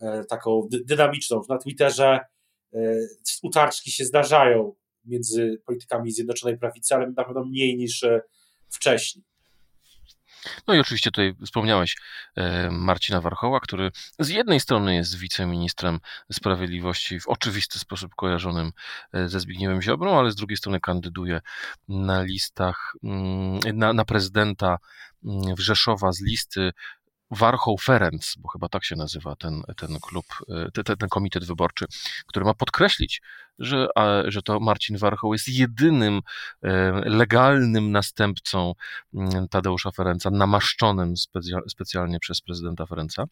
E, 0.00 0.24
taką 0.24 0.68
dynamiczną. 0.84 1.42
Na 1.48 1.58
Twitterze 1.58 2.20
e, 2.74 2.78
utarczki 3.42 3.90
się 3.90 4.04
zdarzają 4.04 4.74
między 5.04 5.62
politykami 5.66 6.12
Zjednoczonej 6.12 6.58
Prawicy, 6.58 6.94
ale 6.94 7.10
na 7.10 7.24
pewno 7.24 7.44
mniej 7.44 7.76
niż 7.76 8.02
e, 8.02 8.22
wcześniej. 8.68 9.24
No 10.68 10.74
i 10.74 10.80
oczywiście 10.80 11.10
tutaj 11.10 11.34
wspomniałeś 11.44 11.96
Marcina 12.70 13.20
Warchoła, 13.20 13.60
który 13.60 13.90
z 14.18 14.28
jednej 14.28 14.60
strony 14.60 14.94
jest 14.94 15.18
wiceministrem 15.18 16.00
sprawiedliwości 16.32 17.20
w 17.20 17.28
oczywisty 17.28 17.78
sposób 17.78 18.14
kojarzonym 18.14 18.72
ze 19.26 19.40
Zbigniewem 19.40 19.82
Ziobrą, 19.82 20.18
ale 20.18 20.30
z 20.30 20.36
drugiej 20.36 20.56
strony 20.56 20.80
kandyduje 20.80 21.40
na 21.88 22.22
listach 22.22 22.92
mm, 23.04 23.60
na, 23.74 23.92
na 23.92 24.04
prezydenta 24.04 24.78
mm, 25.24 25.56
Rzeszowa 25.58 26.12
z 26.12 26.20
listy 26.20 26.72
Warchoł 27.30 27.78
Ferenc, 27.78 28.34
bo 28.38 28.48
chyba 28.48 28.68
tak 28.68 28.84
się 28.84 28.96
nazywa 28.96 29.36
ten, 29.36 29.62
ten 29.76 29.98
klub, 30.00 30.24
e, 30.48 30.82
ten, 30.84 30.96
ten 30.96 31.08
komitet 31.08 31.44
wyborczy, 31.44 31.84
który 32.26 32.44
ma 32.44 32.54
podkreślić, 32.54 33.22
że, 33.58 33.88
że 34.24 34.42
to 34.42 34.60
Marcin 34.60 34.98
Warchoł 34.98 35.32
jest 35.32 35.48
jedynym 35.48 36.20
e, 36.62 36.92
legalnym 37.04 37.92
następcą 37.92 38.74
mm, 39.14 39.48
Tadeusza 39.48 39.90
Ferenca, 39.90 40.30
namaszczonym 40.30 41.14
specjalnie 41.68 42.20
przez 42.20 42.40
prezydenta 42.40 42.86
Ferenca. 42.86 43.24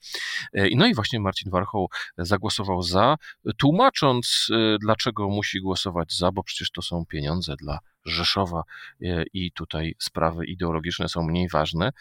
E, 0.52 0.76
no 0.76 0.86
i 0.86 0.94
właśnie 0.94 1.20
Marcin 1.20 1.50
Warchoł 1.50 1.88
zagłosował 2.18 2.82
za, 2.82 3.16
tłumacząc, 3.58 4.48
dlaczego 4.80 5.28
musi 5.28 5.60
głosować 5.60 6.12
za, 6.16 6.32
bo 6.32 6.42
przecież 6.42 6.70
to 6.70 6.82
są 6.82 7.06
pieniądze 7.06 7.56
dla 7.56 7.78
Rzeszowa 8.10 8.62
e, 9.02 9.24
i 9.32 9.52
tutaj 9.52 9.94
sprawy 9.98 10.46
ideologiczne 10.46 11.08
są 11.08 11.22
mniej 11.22 11.48
ważne 11.48 11.92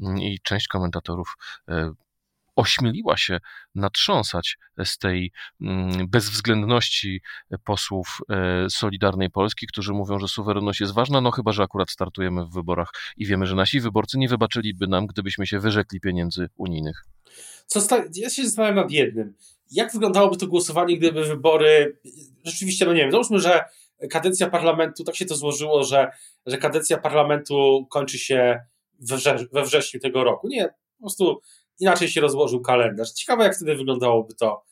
mm, 0.00 0.18
i 0.18 0.38
część 0.42 0.68
komentatorów 0.68 1.36
e, 1.68 1.92
ośmieliła 2.56 3.16
się 3.16 3.40
natrząsać 3.74 4.58
z 4.84 4.98
tej 4.98 5.32
mm, 5.60 6.08
bezwzględności 6.08 7.20
posłów 7.64 8.18
e, 8.30 8.70
Solidarnej 8.70 9.30
Polski, 9.30 9.66
którzy 9.66 9.92
mówią, 9.92 10.18
że 10.18 10.28
suwerenność 10.28 10.80
jest 10.80 10.94
ważna, 10.94 11.20
no 11.20 11.30
chyba, 11.30 11.52
że 11.52 11.62
akurat 11.62 11.90
startujemy 11.90 12.44
w 12.44 12.50
wyborach 12.50 12.92
i 13.16 13.26
wiemy, 13.26 13.46
że 13.46 13.54
nasi 13.54 13.80
wyborcy 13.80 14.18
nie 14.18 14.28
wybaczyliby 14.28 14.86
nam, 14.86 15.06
gdybyśmy 15.06 15.46
się 15.46 15.60
wyrzekli 15.60 16.00
pieniędzy 16.00 16.48
unijnych. 16.56 17.04
Co 17.66 17.80
ja 18.14 18.30
się 18.30 18.44
zastanawiam 18.44 18.76
nad 18.76 18.90
jednym. 18.90 19.34
Jak 19.70 19.92
wyglądałoby 19.92 20.36
to 20.36 20.46
głosowanie, 20.46 20.98
gdyby 20.98 21.24
wybory 21.24 21.98
rzeczywiście, 22.44 22.86
no 22.86 22.92
nie 22.92 23.00
wiem, 23.00 23.10
załóżmy, 23.10 23.38
że 23.38 23.64
kadencja 24.10 24.50
parlamentu, 24.50 25.04
tak 25.04 25.16
się 25.16 25.26
to 25.26 25.34
złożyło, 25.34 25.84
że, 25.84 26.10
że 26.46 26.58
kadencja 26.58 26.98
parlamentu 26.98 27.86
kończy 27.90 28.18
się 28.18 28.60
we, 29.00 29.16
wrze 29.16 29.46
we 29.52 29.62
wrześniu 29.62 30.00
tego 30.00 30.24
roku. 30.24 30.48
Nie, 30.48 30.64
po 30.98 31.02
prostu 31.02 31.40
inaczej 31.80 32.08
się 32.08 32.20
rozłożył 32.20 32.60
kalendarz. 32.60 33.12
Ciekawe, 33.12 33.44
jak 33.44 33.56
wtedy 33.56 33.76
wyglądałoby 33.76 34.34
to 34.34 34.64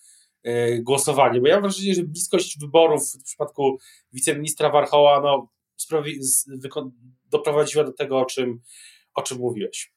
yy, 0.45 0.83
głosowanie, 0.83 1.41
bo 1.41 1.49
ja 1.49 1.55
mam 1.55 1.63
wrażenie, 1.63 1.95
że 1.95 2.03
bliskość 2.03 2.59
wyborów 2.59 3.13
w 3.21 3.25
przypadku 3.25 3.79
wiceministra 4.13 4.71
Warchoła 4.71 5.21
no, 5.21 5.49
doprowadziła 7.31 7.85
do 7.85 7.93
tego, 7.93 8.19
o 8.19 8.25
czym, 8.25 8.61
o 9.15 9.23
czym 9.23 9.39
mówiłeś. 9.39 9.93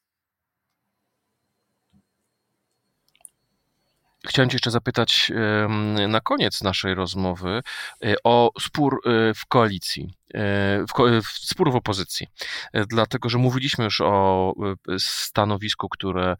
Chciałem 4.28 4.50
Cię 4.50 4.56
jeszcze 4.56 4.72
zapytać 4.72 5.32
na 6.08 6.22
koniec 6.22 6.62
naszej 6.62 6.96
rozmowy 6.96 7.62
e, 8.04 8.16
o 8.24 8.52
spór 8.60 9.02
e, 9.06 9.34
w 9.34 9.46
koalicji. 9.46 10.14
E, 10.36 10.86
w, 10.88 11.24
w 11.24 11.28
spór 11.28 11.71
w 11.71 11.76
opozycji. 11.76 12.28
E, 12.74 12.86
dlatego, 12.86 13.30
że 13.30 13.38
mówiliśmy 13.38 13.84
już 13.84 14.02
o 14.02 14.54
e, 14.89 15.00
stanowisku, 15.00 15.89
które, 15.89 16.38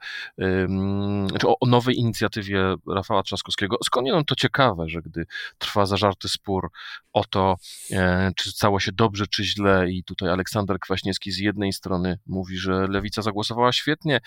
znaczy 1.30 1.48
o 1.48 1.68
nowej 1.68 1.96
inicjatywie 1.96 2.76
Rafała 2.88 3.24
Trzaskowskiego. 3.24 3.78
Skądinąd 3.84 4.28
to 4.28 4.36
ciekawe, 4.36 4.90
że 4.90 5.02
gdy 5.02 5.26
trwa 5.58 5.86
zażarty 5.86 6.30
spór 6.30 6.70
o 7.14 7.24
to, 7.24 7.56
czy 8.36 8.52
stało 8.52 8.80
się 8.80 8.92
dobrze, 8.92 9.28
czy 9.28 9.44
źle, 9.44 9.92
i 9.92 10.04
tutaj 10.04 10.30
Aleksander 10.30 10.80
Kwaśniewski 10.80 11.32
z 11.32 11.38
jednej 11.38 11.74
strony 11.74 12.20
mówi, 12.28 12.58
że 12.58 12.88
lewica 12.88 13.22
zagłosowała 13.22 13.74
świetnie, 13.74 14.20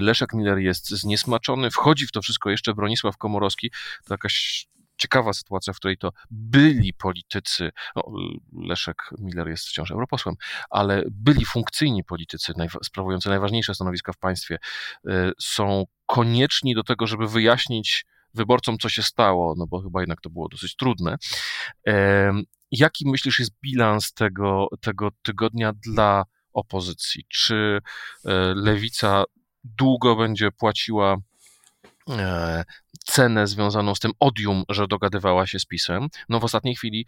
Leszek 0.00 0.32
Miller 0.34 0.58
jest 0.58 0.90
zniesmaczony, 0.90 1.70
wchodzi 1.70 2.06
w 2.06 2.12
to 2.12 2.22
wszystko 2.22 2.50
jeszcze 2.50 2.74
Bronisław 2.74 3.16
Komorowski, 3.16 3.70
to 4.04 4.14
jakaś 4.14 4.66
ciekawa 5.00 5.32
sytuacja, 5.32 5.72
w 5.72 5.76
której 5.76 5.96
to 5.96 6.12
byli 6.30 6.94
politycy, 6.94 7.70
no, 7.96 8.02
Leszek 8.52 9.10
Miller 9.18 9.48
jest 9.48 9.66
wciąż 9.66 9.90
europosłem, 9.90 10.34
ale 10.70 11.02
byli 11.10 11.44
funkcyjni 11.44 12.04
politycy 12.04 12.52
sprawujący 12.84 13.28
najważniejsze 13.28 13.74
stanowiska 13.74 14.12
w 14.12 14.18
państwie 14.18 14.58
y, 15.08 15.32
są 15.40 15.84
konieczni 16.06 16.74
do 16.74 16.82
tego, 16.82 17.06
żeby 17.06 17.28
wyjaśnić 17.28 18.06
wyborcom, 18.34 18.78
co 18.78 18.88
się 18.88 19.02
stało, 19.02 19.54
no 19.58 19.66
bo 19.66 19.82
chyba 19.82 20.00
jednak 20.00 20.20
to 20.20 20.30
było 20.30 20.48
dosyć 20.48 20.76
trudne. 20.76 21.16
Jaki 22.70 23.08
myślisz 23.08 23.38
jest 23.38 23.52
bilans 23.62 24.12
tego, 24.12 24.68
tego 24.80 25.08
tygodnia 25.22 25.72
dla 25.72 26.24
opozycji? 26.52 27.24
Czy 27.28 27.80
e, 28.24 28.30
lewica 28.54 29.24
długo 29.64 30.16
będzie 30.16 30.50
płaciła 30.50 31.16
E, 32.18 32.64
cenę 33.10 33.46
związaną 33.46 33.94
z 33.94 34.00
tym 34.00 34.12
odium, 34.20 34.64
że 34.68 34.86
dogadywała 34.86 35.46
się 35.46 35.58
z 35.58 35.66
PiSem. 35.66 36.08
No 36.28 36.40
w 36.40 36.44
ostatniej 36.44 36.74
chwili 36.74 37.06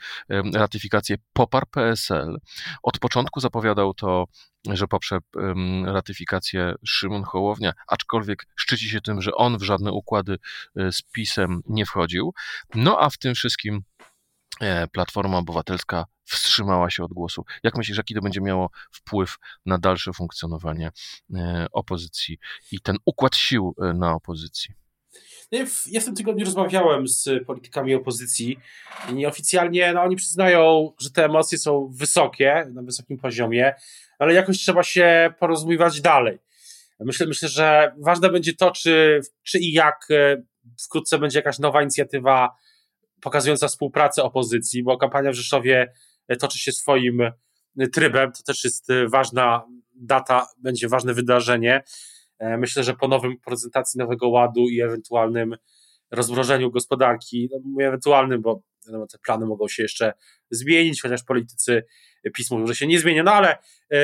ratyfikację 0.55 1.17
poparł 1.33 1.67
PSL. 1.67 2.39
Od 2.83 2.99
początku 2.99 3.41
zapowiadał 3.41 3.95
to, 3.95 4.25
że 4.69 4.89
poprze 4.89 5.19
ratyfikację 5.85 6.75
Szymon 6.85 7.23
Hołownia, 7.23 7.73
aczkolwiek 7.89 8.47
szczyci 8.57 8.91
się 8.91 9.01
tym, 9.01 9.23
że 9.23 9.35
on 9.35 9.59
w 9.59 9.63
żadne 9.63 9.93
układy 9.93 10.39
e, 10.77 10.93
z 10.93 11.03
PiSem 11.03 11.63
nie 11.67 11.87
wchodził. 11.87 12.35
No 12.75 13.01
a 13.01 13.11
w 13.11 13.19
tym 13.19 13.35
wszystkim 13.35 13.83
e, 14.61 14.89
Platforma 14.89 15.39
Obywatelska 15.39 16.05
wstrzymała 16.25 16.91
się 16.91 17.05
od 17.05 17.13
głosu. 17.13 17.45
Jak 17.63 17.77
myślisz, 17.77 17.97
jaki 17.97 18.15
to 18.15 18.21
będzie 18.21 18.41
miało 18.41 18.71
wpływ 18.93 19.37
na 19.67 19.79
dalsze 19.79 20.13
funkcjonowanie 20.13 20.91
opozycji 21.73 22.39
i 22.73 22.81
ten 22.81 22.97
układ 23.05 23.37
sił 23.37 23.75
na 23.95 24.15
opozycji? 24.15 24.82
Ja 25.87 26.01
w 26.01 26.05
tym 26.05 26.15
tygodniu 26.15 26.45
rozmawiałem 26.45 27.09
z 27.09 27.29
politykami 27.47 27.95
opozycji 27.95 28.59
i 29.11 29.15
nieoficjalnie 29.15 29.93
no, 29.93 30.03
oni 30.03 30.17
przyznają, 30.17 30.93
że 31.01 31.11
te 31.11 31.25
emocje 31.25 31.59
są 31.59 31.91
wysokie, 31.95 32.67
na 32.73 32.83
wysokim 32.83 33.19
poziomie, 33.19 33.75
ale 34.19 34.35
jakoś 34.35 34.59
trzeba 34.59 34.83
się 34.83 35.35
porozumiewać 35.39 36.01
dalej. 36.01 36.39
Myślę, 37.01 37.27
myślę, 37.27 37.49
że 37.49 37.95
ważne 37.99 38.31
będzie 38.31 38.55
to, 38.55 38.71
czy, 38.71 39.21
czy 39.43 39.59
i 39.59 39.73
jak 39.73 40.07
e, 40.11 40.43
wkrótce 40.85 41.19
będzie 41.19 41.39
jakaś 41.39 41.59
nowa 41.59 41.83
inicjatywa 41.83 42.57
pokazująca 43.21 43.69
współpracę 43.69 44.23
opozycji, 44.23 44.83
bo 44.83 44.97
kampania 44.97 45.31
w 45.31 45.35
Rzeszowie 45.35 45.93
e, 46.29 46.37
toczy 46.37 46.59
się 46.59 46.73
swoim 46.73 47.21
e, 47.21 47.33
trybem. 47.93 48.33
To 48.33 48.43
też 48.43 48.65
jest 48.65 48.89
ważna 49.09 49.67
data, 49.95 50.47
będzie 50.59 50.89
ważne 50.89 51.15
wydarzenie. 51.15 51.83
Myślę, 52.59 52.85
że 52.85 52.95
po 52.95 53.09
nowym 53.09 53.39
prezentacji 53.39 53.99
Nowego 53.99 54.29
Ładu 54.29 54.69
i 54.69 54.81
ewentualnym 54.81 55.57
rozmrożeniu 56.11 56.71
gospodarki, 56.71 57.49
no 57.53 57.59
mówię 57.65 57.89
ewentualnym, 57.89 58.43
bo 58.43 58.63
wiadomo, 58.87 59.07
te 59.07 59.19
plany 59.19 59.47
mogą 59.47 59.69
się 59.69 59.83
jeszcze 59.83 60.13
zmienić, 60.51 61.03
chociaż 61.03 61.25
politycy 61.25 61.85
pismo 62.35 62.59
może 62.59 62.75
się 62.75 62.87
nie 62.87 62.99
zmieni, 62.99 63.23
no 63.23 63.33
ale 63.33 63.59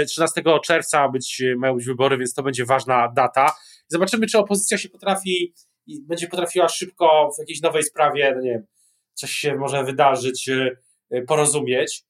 13 0.07 0.43
e, 0.47 0.61
czerwca 0.61 1.09
być, 1.09 1.43
mają 1.57 1.75
być 1.75 1.85
wybory, 1.87 2.19
więc 2.19 2.35
to 2.35 2.43
będzie 2.43 2.65
ważna 2.65 3.13
data. 3.17 3.53
Zobaczymy, 3.89 4.27
czy 4.27 4.39
opozycja 4.39 4.79
się 4.79 4.89
potrafi, 4.89 5.55
będzie 5.87 6.29
potrafiła 6.29 6.69
szybko 6.69 7.31
w 7.37 7.39
jakiejś 7.39 7.63
nowej 7.63 7.83
sprawie, 7.83 8.33
no 8.37 8.41
nie 8.41 8.51
wiem, 8.51 8.67
coś 9.15 9.31
się 9.31 9.55
może 9.57 9.85
wydarzyć, 9.85 10.49
e, 11.11 11.23
porozumieć. 11.23 12.05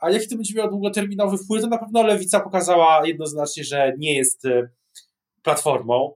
A 0.00 0.10
jaki 0.10 0.28
to 0.28 0.36
będzie 0.36 0.54
miał 0.54 0.70
długoterminowy 0.70 1.38
wpływ, 1.38 1.62
to 1.62 1.68
na 1.68 1.78
pewno 1.78 2.02
Lewica 2.02 2.40
pokazała 2.40 3.06
jednoznacznie, 3.06 3.64
że 3.64 3.92
nie 3.98 4.16
jest 4.16 4.44
e, 4.44 4.68
platformą 5.42 6.14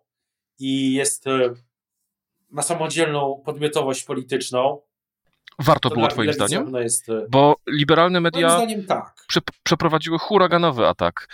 i 0.58 0.92
jest 0.92 1.24
ma 2.52 2.62
samodzielną 2.62 3.42
podmiotowość 3.44 4.04
polityczną. 4.04 4.80
Warto 5.58 5.90
było, 5.90 6.08
Twoim 6.08 6.32
zdaniem? 6.32 6.74
Jest, 6.74 7.08
e, 7.08 7.26
Bo 7.30 7.56
liberalne 7.66 8.20
media 8.20 8.50
zdaniem, 8.50 8.86
tak. 8.86 9.14
prze, 9.28 9.40
przeprowadziły 9.62 10.18
huraganowy 10.18 10.86
atak 10.86 11.28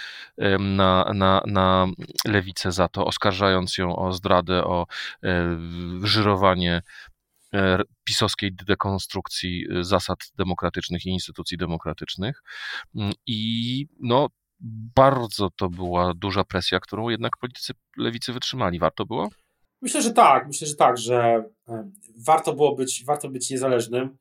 na, 0.58 1.12
na, 1.14 1.42
na 1.46 1.86
lewicę 2.24 2.72
za 2.72 2.88
to, 2.88 3.06
oskarżając 3.06 3.78
ją 3.78 3.96
o 3.96 4.12
zdradę, 4.12 4.64
o 4.64 4.86
e, 5.22 5.58
żyrowanie 6.02 6.82
e, 7.54 7.82
pisowskiej 8.04 8.52
dekonstrukcji 8.52 9.66
zasad 9.80 10.18
demokratycznych 10.38 11.06
i 11.06 11.10
instytucji 11.10 11.58
demokratycznych. 11.58 12.42
Mm, 12.96 13.12
I 13.26 13.86
no, 14.00 14.28
bardzo 14.96 15.50
to 15.50 15.68
była 15.68 16.14
duża 16.14 16.44
presja, 16.44 16.80
którą 16.80 17.08
jednak 17.08 17.32
politycy 17.40 17.72
lewicy 17.96 18.32
wytrzymali. 18.32 18.78
Warto 18.78 19.06
było? 19.06 19.28
Myślę, 19.82 20.02
że 20.02 20.10
tak. 20.10 20.46
Myślę, 20.46 20.66
że 20.66 20.74
tak, 20.74 20.98
że 20.98 21.44
e, 21.68 21.90
warto 22.16 22.52
było 22.52 22.74
być, 22.74 23.04
warto 23.04 23.28
być 23.28 23.50
niezależnym 23.50 24.18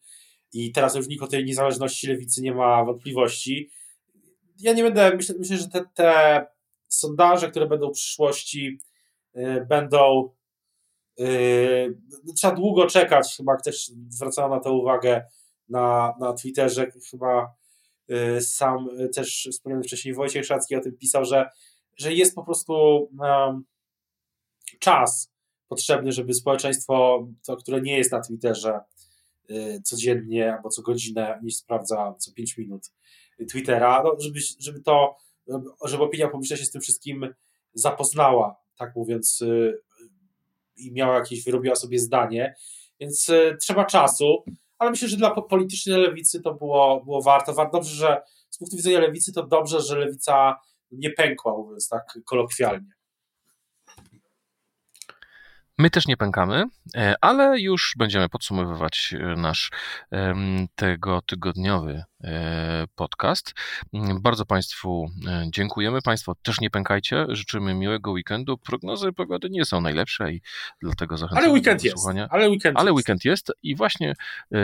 i 0.54 0.72
teraz 0.72 0.96
już 0.96 1.08
nikt 1.08 1.24
o 1.24 1.28
tej 1.28 1.46
niezależności 1.46 2.08
lewicy 2.08 2.42
nie 2.42 2.54
ma 2.54 2.86
wątpliwości. 2.86 3.70
Ja 4.60 4.74
nie 4.74 4.84
będę, 4.84 5.16
myślę, 5.16 5.36
myślę 5.40 5.58
że 5.58 5.68
te, 5.68 5.86
te 5.94 6.46
sondaże, 6.88 7.52
które 7.52 7.68
będą 7.68 7.90
w 7.90 7.96
przyszłości, 7.96 8.80
yy, 9.34 9.66
będą 9.66 10.30
yy, 11.18 11.98
trzeba 12.36 12.56
długo 12.56 12.86
czekać, 12.86 13.36
chyba 13.38 13.58
też 13.58 13.92
zwracano 14.10 14.56
na 14.56 14.62
to 14.62 14.74
uwagę 14.74 15.26
na, 15.70 16.14
na 16.20 16.34
Twitterze, 16.34 16.92
chyba 17.12 17.56
sam 18.40 18.90
też 19.16 19.50
wspomniany 19.52 19.84
wcześniej 19.84 20.14
Wojciech 20.14 20.46
Szacki 20.46 20.76
o 20.76 20.82
tym 20.82 20.98
pisał, 20.98 21.26
że, 21.26 21.50
że 21.96 22.14
jest 22.14 22.36
po 22.36 22.44
prostu 22.44 23.10
czas 24.80 25.32
potrzebny, 25.68 26.12
żeby 26.12 26.34
społeczeństwo, 26.34 27.28
to, 27.46 27.58
które 27.58 27.82
nie 27.82 27.98
jest 27.98 28.12
na 28.12 28.22
Twitterze 28.22 28.80
y, 29.50 29.82
codziennie 29.84 30.54
albo 30.54 30.70
co 30.70 30.82
godzinę, 30.82 31.40
nie 31.44 31.52
sprawdza 31.52 32.16
co 32.20 32.34
5 32.34 32.58
minut 32.58 32.92
Twittera, 33.50 34.04
no, 34.04 34.16
żeby, 34.20 34.40
żeby 34.60 34.82
to, 34.82 35.16
żeby 35.86 36.04
opinia 36.04 36.28
publiczna 36.28 36.58
się 36.58 36.66
z 36.66 36.72
tym 36.72 36.82
wszystkim 36.82 37.34
zapoznała, 37.74 38.56
tak 38.78 38.96
mówiąc, 38.96 39.42
y, 39.42 39.82
i 40.78 40.92
miała 40.92 41.16
jakieś, 41.16 41.44
wyrobiła 41.44 41.76
sobie 41.76 42.00
zdanie, 42.00 42.56
więc 43.00 43.30
y, 43.30 43.58
trzeba 43.62 43.86
czasu, 43.86 44.44
ale 44.80 44.92
myślę, 44.92 45.08
że 45.08 45.18
dla 45.18 45.32
politycznej 45.32 46.02
lewicy 46.02 46.42
to 46.42 46.54
było, 46.54 47.04
było 47.04 47.22
warto. 47.22 47.70
Dobrze, 47.74 47.96
że 47.96 48.22
z 48.50 48.58
punktu 48.58 48.78
widzenia 48.78 49.00
lewicy 49.00 49.34
to 49.34 49.48
dobrze, 49.48 49.82
że 49.82 50.00
lewica 50.00 50.56
nie 50.92 51.10
pękła, 51.10 51.58
mówiąc 51.58 51.90
tak 51.90 52.20
kolokwialnie. 52.26 52.98
My 55.78 55.90
też 55.90 56.08
nie 56.08 56.18
pękamy, 56.18 56.64
e, 56.96 57.16
ale 57.22 57.60
już 57.60 57.94
będziemy 57.98 58.30
podsumowywać 58.30 59.14
e, 59.14 59.36
nasz 59.36 59.72
tego 60.76 61.22
tygodniowy 61.22 62.04
podcast. 62.96 63.54
Mm, 63.94 64.22
bardzo 64.22 64.46
Państwu 64.46 65.10
e, 65.28 65.46
dziękujemy. 65.50 66.02
Państwo 66.02 66.36
też 66.36 66.62
nie 66.62 66.70
pękajcie. 66.70 67.26
Życzymy 67.30 67.74
miłego 67.74 68.12
weekendu. 68.12 68.58
Prognozy 68.58 69.14
pogody 69.14 69.50
nie 69.50 69.66
są 69.66 69.82
najlepsze 69.82 70.32
i 70.32 70.42
dlatego 70.82 71.18
zachęcamy 71.18 71.46
Ale 71.46 71.54
weekend 71.54 71.84
do 71.84 71.90
wysłuchania. 71.90 72.22
Jest. 72.22 72.34
Ale 72.34 72.50
weekend, 72.50 72.78
Ale 72.78 72.90
jest. 72.90 72.96
weekend 72.96 73.26
jest 73.26 73.52
i 73.64 73.76
właśnie 73.76 74.14
e, 74.52 74.58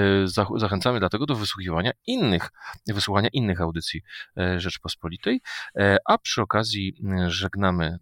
zachęcamy 0.55 0.99
dlatego 0.99 1.25
do 1.25 1.35
wysłuchiwania 1.35 1.91
innych, 2.07 2.49
wysłuchania 2.87 3.29
innych 3.33 3.61
audycji 3.61 4.01
Rzeczpospolitej. 4.57 5.41
A 6.05 6.17
przy 6.17 6.41
okazji 6.41 6.95
żegnamy 7.27 7.97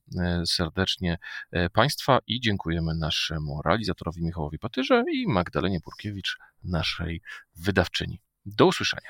serdecznie 0.46 1.18
Państwa 1.74 2.20
i 2.28 2.40
dziękujemy 2.42 2.96
naszemu 2.96 3.62
realizatorowi 3.66 4.24
Michałowi 4.24 4.60
Patyrze 4.60 5.04
i 5.14 5.28
Magdalenie 5.28 5.80
Burkiewicz, 5.80 6.38
naszej 6.64 7.22
wydawczyni. 7.56 8.22
Do 8.46 8.66
usłyszenia. 8.66 9.10